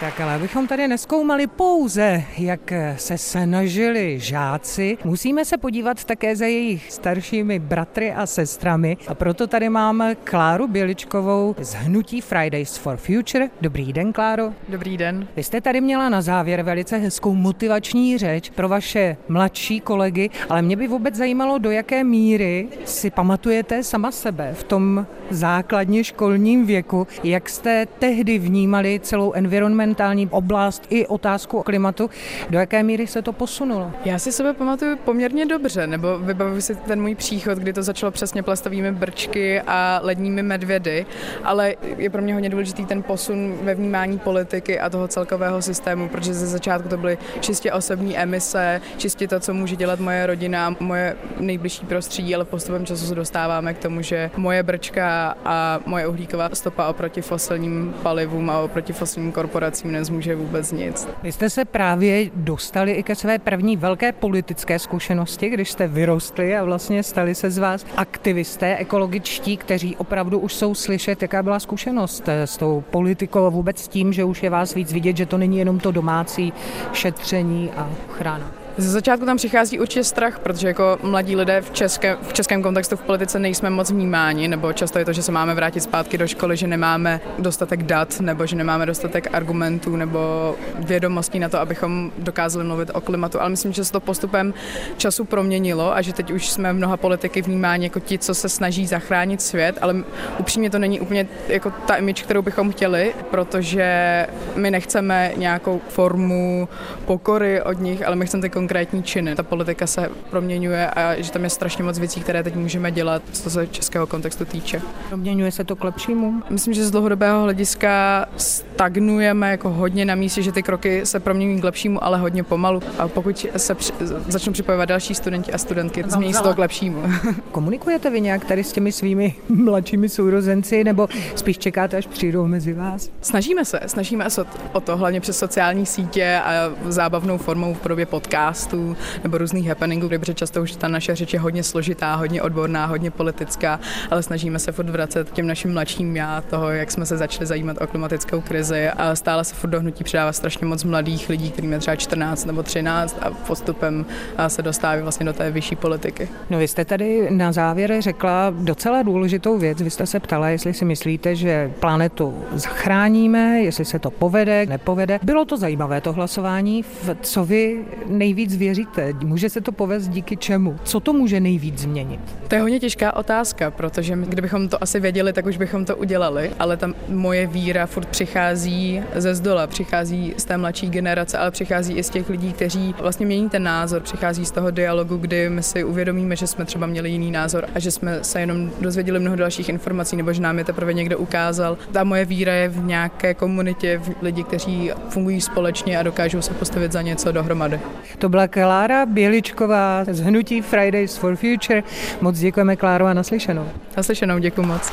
Tak 0.00 0.20
ale 0.20 0.34
abychom 0.34 0.66
tady 0.66 0.88
neskoumali 0.88 1.46
pouze, 1.46 2.22
jak 2.38 2.72
se 2.96 3.18
snažili 3.18 4.20
žáci, 4.20 4.98
musíme 5.04 5.44
se 5.44 5.58
podívat 5.58 6.04
také 6.04 6.36
za 6.36 6.46
jejich 6.46 6.92
staršími 6.92 7.58
bratry 7.58 8.12
a 8.12 8.26
sestrami 8.26 8.96
a 9.08 9.14
proto 9.14 9.46
tady 9.46 9.68
máme 9.68 10.14
Kláru 10.14 10.68
Běličkovou 10.68 11.54
z 11.58 11.74
Hnutí 11.74 12.20
Fridays 12.20 12.76
for 12.76 12.96
Future. 12.96 13.48
Dobrý 13.60 13.92
den, 13.92 14.12
Kláro. 14.12 14.52
Dobrý 14.68 14.96
den. 14.96 15.28
Vy 15.36 15.42
jste 15.42 15.60
tady 15.60 15.80
měla 15.80 16.08
na 16.08 16.22
závěr 16.22 16.62
velice 16.62 16.96
hezkou 16.96 17.34
motivační 17.34 18.18
řeč 18.18 18.50
pro 18.50 18.68
vaše 18.68 19.16
mladší 19.28 19.80
kolegy, 19.80 20.30
ale 20.48 20.62
mě 20.62 20.76
by 20.76 20.88
vůbec 20.88 21.14
zajímalo, 21.14 21.58
do 21.58 21.70
jaké 21.70 22.04
míry 22.04 22.68
si 22.84 23.10
pamatujete 23.10 23.82
sama 23.82 24.10
sebe 24.10 24.54
v 24.54 24.64
tom 24.64 25.06
základně 25.30 26.04
školním 26.04 26.66
věku, 26.66 27.06
jak 27.24 27.48
jste 27.48 27.86
tehdy 27.98 28.38
vnímali 28.38 29.00
celou 29.02 29.32
environment 29.32 29.85
environmentální 29.86 30.28
oblast 30.30 30.86
i 30.90 31.06
otázku 31.06 31.62
klimatu. 31.62 32.10
Do 32.50 32.58
jaké 32.58 32.82
míry 32.82 33.06
se 33.06 33.22
to 33.22 33.32
posunulo? 33.32 33.92
Já 34.04 34.18
si 34.18 34.32
sebe 34.32 34.52
pamatuju 34.52 34.96
poměrně 34.96 35.46
dobře, 35.46 35.86
nebo 35.86 36.18
vybavuji 36.18 36.62
si 36.62 36.74
ten 36.74 37.02
můj 37.02 37.14
příchod, 37.14 37.58
kdy 37.58 37.72
to 37.72 37.82
začalo 37.82 38.10
přesně 38.12 38.42
plastovými 38.42 38.92
brčky 38.92 39.60
a 39.60 40.00
ledními 40.02 40.42
medvědy, 40.42 41.06
ale 41.44 41.74
je 41.96 42.10
pro 42.10 42.22
mě 42.22 42.34
hodně 42.34 42.50
důležitý 42.50 42.84
ten 42.84 43.02
posun 43.02 43.58
ve 43.62 43.74
vnímání 43.74 44.18
politiky 44.18 44.80
a 44.80 44.90
toho 44.90 45.08
celkového 45.08 45.62
systému, 45.62 46.08
protože 46.08 46.34
ze 46.34 46.46
začátku 46.46 46.88
to 46.88 46.96
byly 46.96 47.18
čistě 47.40 47.72
osobní 47.72 48.18
emise, 48.18 48.80
čistě 48.96 49.28
to, 49.28 49.40
co 49.40 49.54
může 49.54 49.76
dělat 49.76 50.00
moje 50.00 50.26
rodina, 50.26 50.76
moje 50.80 51.16
nejbližší 51.40 51.86
prostředí, 51.86 52.34
ale 52.34 52.44
postupem 52.44 52.86
času 52.86 53.06
se 53.06 53.14
dostáváme 53.14 53.74
k 53.74 53.78
tomu, 53.78 54.02
že 54.02 54.30
moje 54.36 54.62
brčka 54.62 55.36
a 55.44 55.80
moje 55.86 56.06
uhlíková 56.06 56.48
stopa 56.52 56.88
oproti 56.88 57.22
fosilním 57.22 57.94
palivům 58.02 58.50
a 58.50 58.58
oproti 58.58 58.92
fosilním 58.92 59.32
korporacím 59.32 59.75
tím 59.82 59.92
nezmůže 59.92 60.36
vůbec 60.36 60.72
nic. 60.72 61.08
Vy 61.22 61.32
jste 61.32 61.50
se 61.50 61.64
právě 61.64 62.30
dostali 62.34 62.92
i 62.92 63.02
ke 63.02 63.14
své 63.14 63.38
první 63.38 63.76
velké 63.76 64.12
politické 64.12 64.78
zkušenosti, 64.78 65.48
když 65.48 65.70
jste 65.70 65.88
vyrostli 65.88 66.56
a 66.56 66.64
vlastně 66.64 67.02
stali 67.02 67.34
se 67.34 67.50
z 67.50 67.58
vás 67.58 67.86
aktivisté 67.96 68.76
ekologičtí, 68.76 69.56
kteří 69.56 69.96
opravdu 69.96 70.38
už 70.38 70.54
jsou 70.54 70.74
slyšet. 70.74 71.22
Jaká 71.22 71.42
byla 71.42 71.60
zkušenost 71.60 72.28
eh, 72.28 72.46
s 72.46 72.56
tou 72.56 72.84
politikou 72.90 73.46
a 73.46 73.48
vůbec 73.48 73.82
s 73.82 73.88
tím, 73.88 74.12
že 74.12 74.24
už 74.24 74.42
je 74.42 74.50
vás 74.50 74.74
víc 74.74 74.92
vidět, 74.92 75.16
že 75.16 75.26
to 75.26 75.38
není 75.38 75.58
jenom 75.58 75.78
to 75.78 75.92
domácí 75.92 76.52
šetření 76.92 77.70
a 77.76 77.90
ochrana? 78.08 78.65
Ze 78.78 78.90
začátku 78.90 79.26
tam 79.26 79.36
přichází 79.36 79.80
určitě 79.80 80.04
strach, 80.04 80.38
protože 80.38 80.68
jako 80.68 80.98
mladí 81.02 81.36
lidé 81.36 81.60
v, 81.60 81.70
české, 81.70 82.16
v 82.22 82.32
českém 82.32 82.62
kontextu 82.62 82.96
v 82.96 83.02
politice 83.02 83.38
nejsme 83.38 83.70
moc 83.70 83.90
vnímáni, 83.90 84.48
nebo 84.48 84.72
často 84.72 84.98
je 84.98 85.04
to, 85.04 85.12
že 85.12 85.22
se 85.22 85.32
máme 85.32 85.54
vrátit 85.54 85.80
zpátky 85.80 86.18
do 86.18 86.26
školy, 86.26 86.56
že 86.56 86.66
nemáme 86.66 87.20
dostatek 87.38 87.82
dat, 87.82 88.20
nebo 88.20 88.46
že 88.46 88.56
nemáme 88.56 88.86
dostatek 88.86 89.28
argumentů 89.32 89.96
nebo 89.96 90.54
vědomostí 90.78 91.38
na 91.38 91.48
to, 91.48 91.60
abychom 91.60 92.12
dokázali 92.18 92.64
mluvit 92.64 92.90
o 92.94 93.00
klimatu. 93.00 93.40
Ale 93.40 93.50
myslím, 93.50 93.72
že 93.72 93.84
se 93.84 93.92
to 93.92 94.00
postupem 94.00 94.54
času 94.96 95.24
proměnilo 95.24 95.96
a 95.96 96.02
že 96.02 96.12
teď 96.12 96.30
už 96.30 96.48
jsme 96.48 96.72
mnoha 96.72 96.96
politiky 96.96 97.42
vnímáni 97.42 97.84
jako 97.86 98.00
ti, 98.00 98.18
co 98.18 98.34
se 98.34 98.48
snaží 98.48 98.86
zachránit 98.86 99.42
svět, 99.42 99.78
ale 99.80 99.96
upřímně 100.38 100.70
to 100.70 100.78
není 100.78 101.00
úplně 101.00 101.26
jako 101.48 101.72
ta 101.86 101.94
image, 101.94 102.22
kterou 102.22 102.42
bychom 102.42 102.70
chtěli, 102.72 103.14
protože 103.30 104.26
my 104.56 104.70
nechceme 104.70 105.32
nějakou 105.36 105.80
formu 105.88 106.68
pokory 107.04 107.62
od 107.62 107.80
nich, 107.80 108.06
ale 108.06 108.16
my 108.16 108.26
chceme 108.26 108.42
ty 108.42 108.50
konkrétní 108.66 109.02
činy. 109.02 109.34
Ta 109.34 109.42
politika 109.42 109.86
se 109.86 110.10
proměňuje 110.30 110.90
a 110.90 111.20
že 111.22 111.32
tam 111.32 111.44
je 111.44 111.50
strašně 111.50 111.84
moc 111.84 111.98
věcí, 111.98 112.20
které 112.20 112.42
teď 112.42 112.54
můžeme 112.54 112.92
dělat, 112.92 113.22
co 113.32 113.50
se 113.50 113.66
českého 113.66 114.06
kontextu 114.06 114.44
týče. 114.44 114.82
Proměňuje 115.08 115.52
se 115.52 115.64
to 115.64 115.76
k 115.76 115.84
lepšímu? 115.84 116.42
Myslím, 116.50 116.74
že 116.74 116.84
z 116.84 116.90
dlouhodobého 116.90 117.42
hlediska 117.42 118.26
stagnujeme 118.36 119.50
jako 119.50 119.70
hodně 119.70 120.04
na 120.04 120.14
místě, 120.14 120.42
že 120.42 120.52
ty 120.52 120.62
kroky 120.62 121.06
se 121.06 121.20
proměňují 121.20 121.60
k 121.60 121.64
lepšímu, 121.64 122.04
ale 122.04 122.18
hodně 122.18 122.42
pomalu. 122.42 122.82
A 122.98 123.08
pokud 123.08 123.46
se 123.56 123.74
při, 123.74 123.92
začnou 124.28 124.52
připojovat 124.52 124.88
další 124.88 125.14
studenti 125.14 125.52
a 125.52 125.58
studentky, 125.58 126.04
změní 126.08 126.34
se 126.34 126.42
to 126.42 126.54
k 126.54 126.58
lepšímu. 126.58 127.02
Komunikujete 127.52 128.10
vy 128.10 128.20
nějak 128.20 128.44
tady 128.44 128.64
s 128.64 128.72
těmi 128.72 128.92
svými 128.92 129.34
mladšími 129.48 130.08
sourozenci, 130.08 130.84
nebo 130.84 131.08
spíš 131.34 131.58
čekáte, 131.58 131.96
až 131.96 132.06
přijdou 132.06 132.46
mezi 132.46 132.72
vás? 132.72 133.10
Snažíme 133.20 133.64
se, 133.64 133.80
snažíme 133.86 134.30
se 134.30 134.44
o 134.72 134.80
to, 134.80 134.96
hlavně 134.96 135.20
přes 135.20 135.38
sociální 135.38 135.86
sítě 135.86 136.40
a 136.44 136.72
zábavnou 136.88 137.38
formou 137.38 137.74
v 137.74 137.80
podobě 137.80 138.06
podcast 138.06 138.55
podcastů 138.56 138.96
nebo 139.22 139.38
různých 139.38 139.68
happeningů, 139.68 140.08
protože 140.08 140.34
často 140.34 140.62
už 140.62 140.76
ta 140.76 140.88
naše 140.88 141.14
řeč 141.14 141.32
je 141.32 141.40
hodně 141.40 141.62
složitá, 141.62 142.14
hodně 142.14 142.42
odborná, 142.42 142.86
hodně 142.86 143.10
politická, 143.10 143.80
ale 144.10 144.22
snažíme 144.22 144.58
se 144.58 144.72
furt 144.72 144.90
vracet 144.90 145.32
těm 145.32 145.46
našim 145.46 145.72
mladším 145.72 146.16
já 146.16 146.40
toho, 146.40 146.70
jak 146.70 146.90
jsme 146.90 147.06
se 147.06 147.16
začali 147.16 147.46
zajímat 147.46 147.76
o 147.80 147.86
klimatickou 147.86 148.40
krizi 148.40 148.88
a 148.88 149.16
stále 149.16 149.44
se 149.44 149.54
furt 149.54 149.70
do 149.70 149.80
hnutí 149.80 150.04
přidává 150.04 150.32
strašně 150.32 150.66
moc 150.66 150.84
mladých 150.84 151.28
lidí, 151.28 151.50
kterým 151.50 151.72
je 151.72 151.78
třeba 151.78 151.96
14 151.96 152.44
nebo 152.44 152.62
13 152.62 153.18
a 153.20 153.30
postupem 153.30 154.06
se 154.48 154.62
dostávají 154.62 155.02
vlastně 155.02 155.26
do 155.26 155.32
té 155.32 155.50
vyšší 155.50 155.76
politiky. 155.76 156.28
No 156.50 156.58
vy 156.58 156.68
jste 156.68 156.84
tady 156.84 157.30
na 157.30 157.52
závěr 157.52 157.96
řekla 157.98 158.54
docela 158.58 159.02
důležitou 159.02 159.58
věc. 159.58 159.82
Vy 159.82 159.90
jste 159.90 160.06
se 160.06 160.20
ptala, 160.20 160.48
jestli 160.48 160.74
si 160.74 160.84
myslíte, 160.84 161.34
že 161.34 161.72
planetu 161.80 162.34
zachráníme, 162.52 163.60
jestli 163.60 163.84
se 163.84 163.98
to 163.98 164.10
povede, 164.10 164.66
nepovede. 164.66 165.18
Bylo 165.22 165.44
to 165.44 165.56
zajímavé 165.56 166.00
to 166.00 166.12
hlasování. 166.12 166.82
V 166.82 167.16
co 167.22 167.44
vy 167.44 167.84
nejvíc 168.06 168.45
věříte? 168.54 169.12
Může 169.24 169.50
se 169.50 169.60
to 169.60 169.72
povést 169.72 170.10
díky 170.10 170.36
čemu? 170.36 170.76
Co 170.84 171.00
to 171.00 171.12
může 171.12 171.40
nejvíc 171.40 171.78
změnit? 171.78 172.20
To 172.48 172.54
je 172.54 172.60
hodně 172.60 172.80
těžká 172.80 173.16
otázka, 173.16 173.70
protože 173.70 174.16
my, 174.16 174.26
kdybychom 174.26 174.68
to 174.68 174.82
asi 174.82 175.00
věděli, 175.00 175.32
tak 175.32 175.46
už 175.46 175.56
bychom 175.56 175.84
to 175.84 175.96
udělali, 175.96 176.50
ale 176.58 176.76
ta 176.76 176.90
moje 177.08 177.46
víra 177.46 177.86
furt 177.86 178.08
přichází 178.08 179.02
ze 179.14 179.34
zdola, 179.34 179.66
přichází 179.66 180.34
z 180.36 180.44
té 180.44 180.56
mladší 180.56 180.90
generace, 180.90 181.38
ale 181.38 181.50
přichází 181.50 181.94
i 181.94 182.02
z 182.02 182.10
těch 182.10 182.30
lidí, 182.30 182.52
kteří 182.52 182.94
vlastně 183.00 183.26
mění 183.26 183.48
ten 183.50 183.62
názor, 183.62 184.02
přichází 184.02 184.46
z 184.46 184.50
toho 184.50 184.70
dialogu, 184.70 185.16
kdy 185.16 185.50
my 185.50 185.62
si 185.62 185.84
uvědomíme, 185.84 186.36
že 186.36 186.46
jsme 186.46 186.64
třeba 186.64 186.86
měli 186.86 187.10
jiný 187.10 187.30
názor 187.30 187.66
a 187.74 187.78
že 187.78 187.90
jsme 187.90 188.24
se 188.24 188.40
jenom 188.40 188.70
dozvěděli 188.80 189.18
mnoho 189.18 189.36
dalších 189.36 189.68
informací, 189.68 190.16
nebo 190.16 190.32
že 190.32 190.42
nám 190.42 190.58
je 190.58 190.64
teprve 190.64 190.94
někdo 190.94 191.18
ukázal. 191.18 191.78
Ta 191.92 192.04
moje 192.04 192.24
víra 192.24 192.52
je 192.52 192.68
v 192.68 192.84
nějaké 192.84 193.34
komunitě, 193.34 193.98
v 193.98 194.22
lidi, 194.22 194.44
kteří 194.44 194.90
fungují 195.08 195.40
společně 195.40 195.98
a 195.98 196.02
dokážou 196.02 196.42
se 196.42 196.54
postavit 196.54 196.92
za 196.92 197.02
něco 197.02 197.32
dohromady. 197.32 197.80
To 198.18 198.28
byla 198.36 198.48
Klára 198.48 199.06
Běličková 199.06 200.04
z 200.04 200.20
hnutí 200.20 200.60
Fridays 200.60 201.16
for 201.16 201.36
Future. 201.36 201.82
Moc 202.20 202.38
děkujeme 202.38 202.76
Kláro 202.76 203.06
a 203.06 203.14
naslyšenou. 203.14 203.68
Naslyšenou, 203.96 204.38
děkuji 204.38 204.62
moc. 204.62 204.92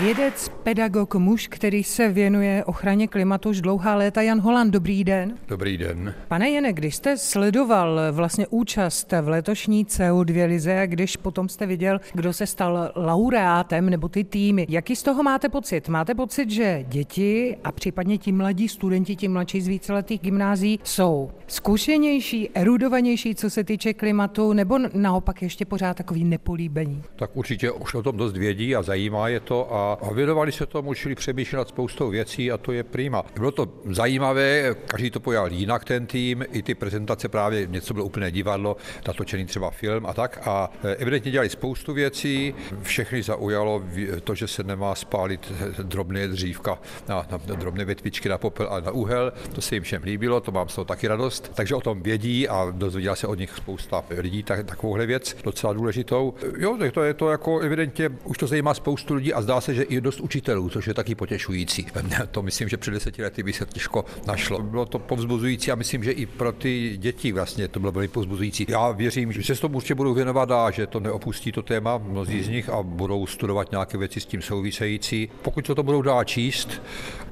Vědec, 0.00 0.48
pedagog, 0.62 1.14
muž, 1.14 1.48
který 1.48 1.84
se 1.84 2.08
věnuje 2.08 2.64
ochraně 2.64 3.08
klimatu 3.08 3.48
už 3.48 3.60
dlouhá 3.60 3.94
léta, 3.94 4.22
Jan 4.22 4.40
Holand, 4.40 4.72
dobrý 4.72 5.04
den. 5.04 5.38
Dobrý 5.48 5.76
den. 5.76 6.14
Pane 6.28 6.50
Jene, 6.50 6.72
když 6.72 6.96
jste 6.96 7.16
sledoval 7.16 8.00
vlastně 8.12 8.46
účast 8.46 9.12
v 9.22 9.28
letošní 9.28 9.84
CO2 9.84 10.46
lize 10.46 10.80
a 10.80 10.86
když 10.86 11.16
potom 11.16 11.48
jste 11.48 11.66
viděl, 11.66 12.00
kdo 12.14 12.32
se 12.32 12.46
stal 12.46 12.92
laureátem 12.96 13.90
nebo 13.90 14.08
ty 14.08 14.24
týmy, 14.24 14.66
jaký 14.68 14.96
z 14.96 15.02
toho 15.02 15.22
máte 15.22 15.48
pocit? 15.48 15.88
Máte 15.88 16.14
pocit, 16.14 16.50
že 16.50 16.84
děti 16.88 17.56
a 17.64 17.72
případně 17.72 18.18
ti 18.18 18.32
mladí 18.32 18.68
studenti, 18.68 19.16
ti 19.16 19.28
mladší 19.28 19.60
z 19.60 19.68
víceletých 19.68 20.20
gymnází 20.20 20.80
jsou 20.84 21.30
zkušenější, 21.46 22.50
erudovanější, 22.54 23.34
co 23.34 23.50
se 23.50 23.64
týče 23.64 23.94
klimatu, 23.94 24.52
nebo 24.52 24.78
naopak 24.94 25.42
ještě 25.42 25.64
pořád 25.64 25.96
takový 25.96 26.24
nepolíbení? 26.24 27.02
Tak 27.16 27.36
určitě 27.36 27.70
už 27.70 27.94
o 27.94 28.02
tom 28.02 28.16
dost 28.16 28.36
vědí 28.36 28.76
a 28.76 28.82
zajímá 28.82 29.28
je 29.28 29.40
to 29.40 29.74
a 29.74 29.87
a 29.92 30.12
věnovali 30.12 30.52
se 30.52 30.66
tomu, 30.66 30.94
čili 30.94 31.14
přemýšlet 31.14 31.58
nad 31.58 31.68
spoustou 31.68 32.10
věcí 32.10 32.52
a 32.52 32.58
to 32.58 32.72
je 32.72 32.84
prima. 32.84 33.24
Bylo 33.34 33.50
to 33.50 33.68
zajímavé, 33.84 34.74
každý 34.86 35.10
to 35.10 35.20
pojal 35.20 35.52
jinak 35.52 35.84
ten 35.84 36.06
tým, 36.06 36.44
i 36.52 36.62
ty 36.62 36.74
prezentace 36.74 37.28
právě 37.28 37.66
něco 37.66 37.94
bylo 37.94 38.06
úplné 38.06 38.30
divadlo, 38.30 38.76
natočený 39.06 39.46
třeba 39.46 39.70
film 39.70 40.06
a 40.06 40.14
tak 40.14 40.40
a 40.48 40.70
e, 40.84 40.94
evidentně 40.94 41.30
dělali 41.30 41.48
spoustu 41.48 41.92
věcí, 41.94 42.54
všechny 42.82 43.22
zaujalo 43.22 43.82
to, 44.24 44.34
že 44.34 44.48
se 44.48 44.62
nemá 44.62 44.94
spálit 44.94 45.52
drobné 45.82 46.28
dřívka 46.28 46.78
na, 47.08 47.26
na 47.30 47.38
drobné 47.54 47.84
větvičky 47.84 48.28
na 48.28 48.38
popel 48.38 48.68
a 48.70 48.80
na 48.80 48.90
úhel, 48.90 49.32
to 49.52 49.60
se 49.60 49.76
jim 49.76 49.82
všem 49.82 50.02
líbilo, 50.02 50.40
to 50.40 50.52
mám 50.52 50.68
z 50.68 50.74
toho 50.74 50.84
taky 50.84 51.08
radost, 51.08 51.52
takže 51.54 51.74
o 51.74 51.80
tom 51.80 52.02
vědí 52.02 52.48
a 52.48 52.68
dozvěděla 52.70 53.16
se 53.16 53.26
od 53.26 53.38
nich 53.38 53.50
spousta 53.56 54.04
lidí 54.18 54.42
tak, 54.42 54.66
takovouhle 54.66 55.06
věc, 55.06 55.36
docela 55.44 55.72
důležitou. 55.72 56.34
Jo, 56.58 56.78
to 56.92 57.02
je 57.02 57.14
to 57.14 57.30
jako 57.30 57.58
evidentně, 57.58 58.10
už 58.24 58.38
to 58.38 58.46
zajímá 58.46 58.74
spoustu 58.74 59.14
lidí 59.14 59.32
a 59.32 59.42
zdá 59.42 59.60
se, 59.60 59.77
že 59.78 59.84
i 59.84 60.00
dost 60.00 60.20
učitelů, 60.20 60.68
což 60.68 60.86
je 60.86 60.94
taky 60.94 61.14
potěšující. 61.14 61.86
To 62.30 62.42
myslím, 62.42 62.68
že 62.68 62.76
před 62.76 62.90
deseti 62.90 63.22
lety 63.22 63.42
by 63.42 63.52
se 63.52 63.66
těžko 63.66 64.04
našlo. 64.26 64.62
Bylo 64.62 64.86
to 64.86 64.98
povzbuzující 64.98 65.72
a 65.72 65.74
myslím, 65.74 66.04
že 66.04 66.12
i 66.12 66.26
pro 66.26 66.52
ty 66.52 66.96
děti 66.96 67.32
vlastně 67.32 67.68
to 67.68 67.80
bylo 67.80 67.92
velmi 67.92 68.08
povzbuzující. 68.08 68.66
Já 68.68 68.90
věřím, 68.90 69.32
že 69.32 69.42
se 69.42 69.56
s 69.56 69.60
tomu 69.60 69.76
určitě 69.76 69.94
budou 69.94 70.14
věnovat 70.14 70.50
a 70.50 70.70
že 70.70 70.86
to 70.86 71.00
neopustí 71.00 71.52
to 71.52 71.62
téma 71.62 71.98
mnozí 71.98 72.42
z 72.42 72.48
nich 72.48 72.68
a 72.68 72.82
budou 72.82 73.26
studovat 73.26 73.70
nějaké 73.70 73.98
věci 73.98 74.20
s 74.20 74.26
tím 74.26 74.42
související. 74.42 75.30
Pokud 75.42 75.66
se 75.66 75.74
to 75.74 75.82
budou 75.82 76.02
dát 76.02 76.24
číst 76.24 76.82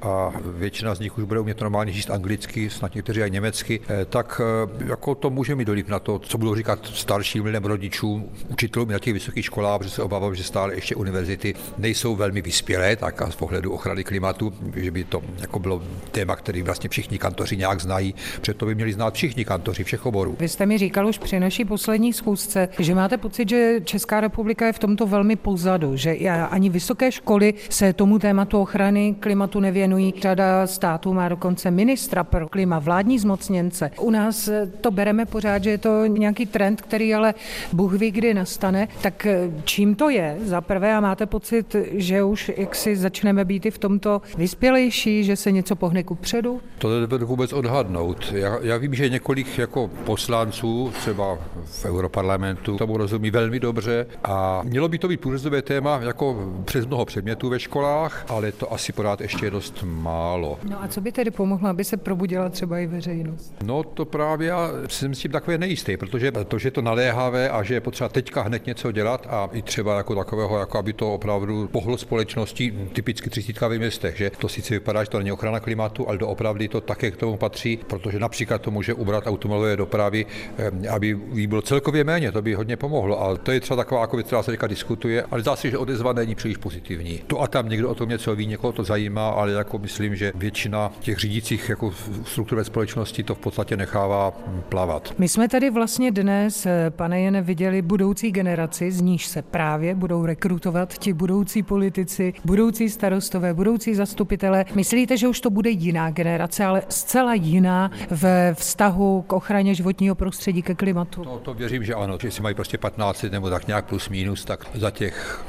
a 0.01 0.31
většina 0.45 0.95
z 0.95 0.99
nich 0.99 1.17
už 1.17 1.23
bude 1.23 1.39
umět 1.39 1.61
normálně 1.61 1.93
číst 1.93 2.09
anglicky, 2.11 2.69
snad 2.69 2.95
někteří 2.95 3.21
i 3.21 3.31
německy, 3.31 3.79
eh, 3.89 4.05
tak 4.05 4.41
eh, 4.43 4.85
jako 4.85 5.15
to 5.15 5.29
může 5.29 5.55
mít 5.55 5.65
doliv 5.65 5.87
na 5.87 5.99
to, 5.99 6.19
co 6.19 6.37
budou 6.37 6.55
říkat 6.55 6.85
starším 6.85 7.45
lidem, 7.45 7.65
rodičům, 7.65 8.29
učitelům 8.47 8.89
na 8.89 8.99
těch 8.99 9.13
vysokých 9.13 9.45
školách, 9.45 9.77
protože 9.77 9.89
se 9.89 10.03
obávám, 10.03 10.35
že 10.35 10.43
stále 10.43 10.75
ještě 10.75 10.95
univerzity 10.95 11.53
nejsou 11.77 12.15
velmi 12.15 12.36
vyspělé, 12.41 12.95
tak 12.95 13.21
a 13.21 13.31
z 13.31 13.35
pohledu 13.35 13.71
ochrany 13.71 14.03
klimatu, 14.03 14.53
že 14.75 14.91
by 14.91 15.03
to 15.03 15.21
jako 15.39 15.59
bylo 15.59 15.83
téma, 16.11 16.35
který 16.35 16.61
vlastně 16.61 16.89
všichni 16.89 17.17
kantoři 17.17 17.57
nějak 17.57 17.81
znají, 17.81 18.15
to 18.57 18.65
by 18.65 18.75
měli 18.75 18.93
znát 18.93 19.13
všichni 19.13 19.45
kantoři 19.45 19.83
všech 19.83 20.05
oborů. 20.05 20.35
Vy 20.39 20.47
jste 20.49 20.65
mi 20.65 20.77
říkal 20.77 21.07
už 21.07 21.17
při 21.17 21.39
naší 21.39 21.65
poslední 21.65 22.13
schůzce, 22.13 22.69
že 22.79 22.95
máte 22.95 23.17
pocit, 23.17 23.49
že 23.49 23.81
Česká 23.83 24.21
republika 24.21 24.65
je 24.65 24.73
v 24.73 24.79
tomto 24.79 25.07
velmi 25.07 25.35
pozadu, 25.35 25.95
že 25.95 26.15
ani 26.49 26.69
vysoké 26.69 27.11
školy 27.11 27.53
se 27.69 27.93
tomu 27.93 28.19
tématu 28.19 28.61
ochrany 28.61 29.15
klimatu 29.19 29.59
nevěnují. 29.59 30.13
Řada 30.21 30.67
států 30.67 31.13
má 31.13 31.29
dokonce 31.29 31.71
ministra 31.71 32.23
pro 32.23 32.47
klima, 32.49 32.79
vládní 32.79 33.19
zmocněnce. 33.19 33.91
U 33.99 34.11
nás 34.11 34.49
to 34.81 34.91
bereme 34.91 35.25
pořád, 35.25 35.63
že 35.63 35.69
je 35.69 35.77
to 35.77 36.05
nějaký 36.05 36.45
trend, 36.45 36.81
který 36.81 37.13
ale 37.13 37.33
Bůh 37.73 37.93
ví, 37.93 38.11
kdy 38.11 38.33
nastane. 38.33 38.87
Tak 39.01 39.27
čím 39.63 39.95
to 39.95 40.09
je? 40.09 40.37
Za 40.43 40.61
prvé 40.61 40.95
a 40.95 40.99
máte 40.99 41.25
pocit, 41.25 41.75
že 41.91 42.23
už 42.29 42.37
už 42.37 42.51
jak 42.57 42.75
si 42.75 42.95
začneme 42.95 43.45
být 43.45 43.65
i 43.65 43.71
v 43.71 43.77
tomto 43.77 44.21
vyspělejší, 44.37 45.23
že 45.23 45.35
se 45.35 45.51
něco 45.51 45.75
pohne 45.75 46.03
ku 46.03 46.15
předu? 46.15 46.61
To 46.77 46.99
nebudu 46.99 47.27
vůbec 47.27 47.53
odhadnout. 47.53 48.33
Já, 48.35 48.57
já 48.61 48.77
vím, 48.77 48.93
že 48.93 49.09
několik 49.09 49.57
jako 49.57 49.89
poslanců, 50.05 50.91
třeba 50.99 51.37
v 51.65 51.85
Europarlamentu, 51.85 52.77
tomu 52.77 52.97
rozumí 52.97 53.31
velmi 53.31 53.59
dobře 53.59 54.05
a 54.23 54.61
mělo 54.63 54.87
by 54.87 54.97
to 54.97 55.07
být 55.07 55.21
průřezové 55.21 55.61
téma 55.61 55.99
jako 56.01 56.53
přes 56.65 56.85
mnoho 56.85 57.05
předmětů 57.05 57.49
ve 57.49 57.59
školách, 57.59 58.25
ale 58.29 58.51
to 58.51 58.73
asi 58.73 58.93
pořád 58.93 59.21
ještě 59.21 59.45
je 59.45 59.51
dost 59.51 59.83
málo. 59.83 60.59
No 60.63 60.83
a 60.83 60.87
co 60.87 61.01
by 61.01 61.11
tedy 61.11 61.31
pomohlo, 61.31 61.69
aby 61.69 61.83
se 61.83 61.97
probudila 61.97 62.49
třeba 62.49 62.79
i 62.79 62.87
veřejnost? 62.87 63.53
No 63.63 63.83
to 63.83 64.05
právě 64.05 64.47
já 64.47 64.69
jsem 64.89 65.15
s 65.15 65.19
tím 65.19 65.31
takové 65.31 65.57
nejistý, 65.57 65.97
protože 65.97 66.31
to, 66.31 66.59
že 66.59 66.67
je 66.67 66.71
to 66.71 66.81
naléhavé 66.81 67.49
a 67.49 67.63
že 67.63 67.73
je 67.73 67.81
potřeba 67.81 68.09
teďka 68.09 68.41
hned 68.41 68.65
něco 68.65 68.91
dělat 68.91 69.27
a 69.29 69.49
i 69.51 69.61
třeba 69.61 69.97
jako 69.97 70.15
takového, 70.15 70.59
jako 70.59 70.77
aby 70.77 70.93
to 70.93 71.13
opravdu 71.13 71.67
pohlo 71.67 71.97
společnost 71.97 72.16
společností, 72.17 72.71
typicky 72.93 73.29
třicítka 73.29 73.67
ve 73.67 73.77
městech, 73.77 74.17
že 74.17 74.29
to 74.29 74.49
sice 74.49 74.73
vypadá, 74.73 75.03
že 75.03 75.09
to 75.09 75.17
není 75.17 75.31
ochrana 75.31 75.59
klimatu, 75.59 76.09
ale 76.09 76.17
doopravdy 76.17 76.67
to 76.67 76.81
také 76.81 77.11
k 77.11 77.17
tomu 77.17 77.37
patří, 77.37 77.77
protože 77.87 78.19
například 78.19 78.61
to 78.61 78.71
může 78.71 78.93
ubrat 78.93 79.27
automobilové 79.27 79.77
dopravy, 79.77 80.25
eh, 80.57 80.89
aby 80.89 81.17
jí 81.33 81.47
bylo 81.47 81.61
celkově 81.61 82.03
méně, 82.03 82.31
to 82.31 82.41
by 82.41 82.53
hodně 82.53 82.77
pomohlo. 82.77 83.21
Ale 83.21 83.37
to 83.37 83.51
je 83.51 83.59
třeba 83.59 83.77
taková 83.77 84.01
jako 84.01 84.15
věc, 84.15 84.27
která 84.27 84.43
se 84.43 84.51
teďka 84.51 84.67
diskutuje, 84.67 85.23
ale 85.31 85.41
zdá 85.41 85.55
se, 85.55 85.69
že 85.69 85.77
odezva 85.77 86.13
není 86.13 86.35
příliš 86.35 86.57
pozitivní. 86.57 87.21
To 87.27 87.41
a 87.41 87.47
tam 87.47 87.69
někdo 87.69 87.89
o 87.89 87.95
tom 87.95 88.09
něco 88.09 88.35
ví, 88.35 88.45
někoho 88.45 88.73
to 88.73 88.83
zajímá, 88.83 89.29
ale 89.29 89.51
jako 89.51 89.77
myslím, 89.77 90.15
že 90.15 90.31
většina 90.35 90.91
těch 90.99 91.17
řídících 91.17 91.69
jako 91.69 91.93
struktur 92.25 92.57
ve 92.57 92.63
společnosti 92.63 93.23
to 93.23 93.35
v 93.35 93.39
podstatě 93.39 93.77
nechává 93.77 94.31
plavat. 94.69 95.13
My 95.17 95.27
jsme 95.27 95.47
tady 95.49 95.69
vlastně 95.69 96.11
dnes, 96.11 96.65
eh, 96.65 96.89
pane 96.89 97.21
Jene, 97.21 97.41
viděli 97.41 97.81
budoucí 97.81 98.31
generaci, 98.31 98.91
z 98.91 99.01
níž 99.01 99.27
se 99.27 99.41
právě 99.41 99.95
budou 99.95 100.25
rekrutovat 100.25 100.97
ti 100.97 101.13
budoucí 101.13 101.63
politici 101.63 101.96
politici, 101.97 102.33
budoucí 102.45 102.89
starostové, 102.89 103.53
budoucí 103.53 103.95
zastupitelé. 103.95 104.65
Myslíte, 104.75 105.17
že 105.17 105.27
už 105.27 105.41
to 105.41 105.49
bude 105.49 105.69
jiná 105.69 106.11
generace, 106.11 106.65
ale 106.65 106.83
zcela 106.89 107.33
jiná 107.33 107.91
ve 108.09 108.53
vztahu 108.53 109.21
k 109.21 109.33
ochraně 109.33 109.75
životního 109.75 110.15
prostředí, 110.15 110.61
ke 110.61 110.75
klimatu? 110.75 111.23
No, 111.23 111.39
to 111.39 111.53
věřím, 111.53 111.83
že 111.83 111.93
ano, 111.93 112.17
že 112.21 112.31
si 112.31 112.41
mají 112.41 112.55
prostě 112.55 112.77
15 112.77 113.23
nebo 113.23 113.49
tak 113.49 113.67
nějak 113.67 113.85
plus 113.85 114.09
minus, 114.09 114.45
tak 114.45 114.65
za 114.73 114.91
těch 114.91 115.45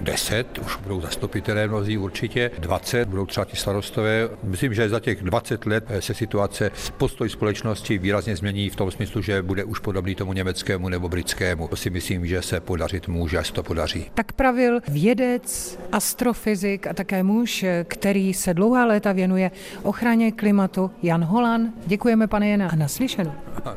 10, 0.00 0.58
už 0.58 0.76
budou 0.76 1.00
zastupitelé 1.00 1.68
mnozí 1.68 1.98
určitě, 1.98 2.50
20 2.58 3.08
budou 3.08 3.26
třeba 3.26 3.44
ti 3.44 3.56
starostové. 3.56 4.28
Myslím, 4.42 4.74
že 4.74 4.88
za 4.88 5.00
těch 5.00 5.22
20 5.22 5.66
let 5.66 5.84
se 6.00 6.14
situace, 6.14 6.70
postoj 6.96 7.28
společnosti 7.28 7.98
výrazně 7.98 8.36
změní 8.36 8.70
v 8.70 8.76
tom 8.76 8.90
smyslu, 8.90 9.22
že 9.22 9.42
bude 9.42 9.64
už 9.64 9.78
podobný 9.78 10.14
tomu 10.14 10.32
německému 10.32 10.88
nebo 10.88 11.08
britskému. 11.08 11.68
To 11.68 11.76
si 11.76 11.90
myslím, 11.90 12.26
že 12.26 12.42
se 12.42 12.60
podařit 12.60 13.08
může, 13.08 13.38
až 13.38 13.50
to 13.50 13.62
podaří. 13.62 14.10
Tak 14.14 14.32
pravil 14.32 14.80
vědec, 14.88 15.78
astrofyzik 15.92 16.86
a 16.86 16.92
také 16.92 17.22
muž, 17.22 17.64
který 17.84 18.34
se 18.34 18.54
dlouhá 18.54 18.86
léta 18.86 19.12
věnuje 19.12 19.50
ochraně 19.82 20.32
klimatu, 20.32 20.90
Jan 21.02 21.24
Holan. 21.24 21.72
Děkujeme, 21.86 22.26
pane 22.26 22.48
Jena, 22.48 22.68
a 22.68 22.76
naslyšenou. 22.76 23.32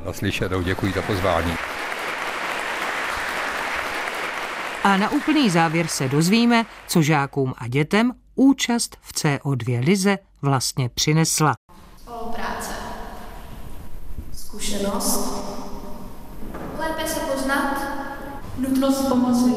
Naslyšenou, 0.05 0.61
děkuji 0.61 0.93
za 0.93 1.01
pozvání. 1.01 1.51
A 4.87 4.97
na 4.97 5.09
úplný 5.09 5.49
závěr 5.49 5.87
se 5.87 6.09
dozvíme, 6.09 6.65
co 6.87 7.01
žákům 7.01 7.53
a 7.57 7.67
dětem 7.67 8.11
účast 8.35 8.97
v 9.01 9.13
CO2 9.13 9.85
lize 9.85 10.17
vlastně 10.41 10.89
přinesla. 10.89 11.53
Spolupráce. 11.97 12.71
Zkušenost. 14.33 15.43
Lépe 16.79 17.07
se 17.07 17.19
poznat. 17.19 17.81
Nutnost 18.57 19.07
pomoci. 19.07 19.53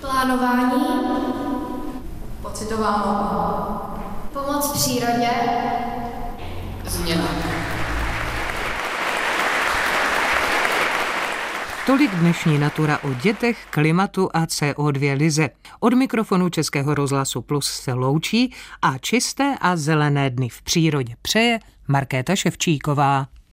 Plánování. 0.00 0.72
Pocitová. 2.42 3.98
Pomoc 4.32 4.72
přírodě. 4.72 5.30
Změna. 6.86 7.41
Tolik 11.86 12.14
dnešní 12.14 12.58
Natura 12.58 12.98
o 12.98 13.14
dětech, 13.14 13.66
klimatu 13.70 14.28
a 14.32 14.44
CO2 14.44 15.16
lize. 15.16 15.50
Od 15.80 15.94
mikrofonu 15.94 16.48
Českého 16.48 16.94
rozhlasu 16.94 17.42
Plus 17.42 17.66
se 17.66 17.92
loučí 17.92 18.52
a 18.82 18.98
čisté 18.98 19.54
a 19.60 19.76
zelené 19.76 20.30
dny 20.30 20.48
v 20.48 20.62
přírodě 20.62 21.14
přeje 21.22 21.60
Markéta 21.88 22.36
Ševčíková. 22.36 23.26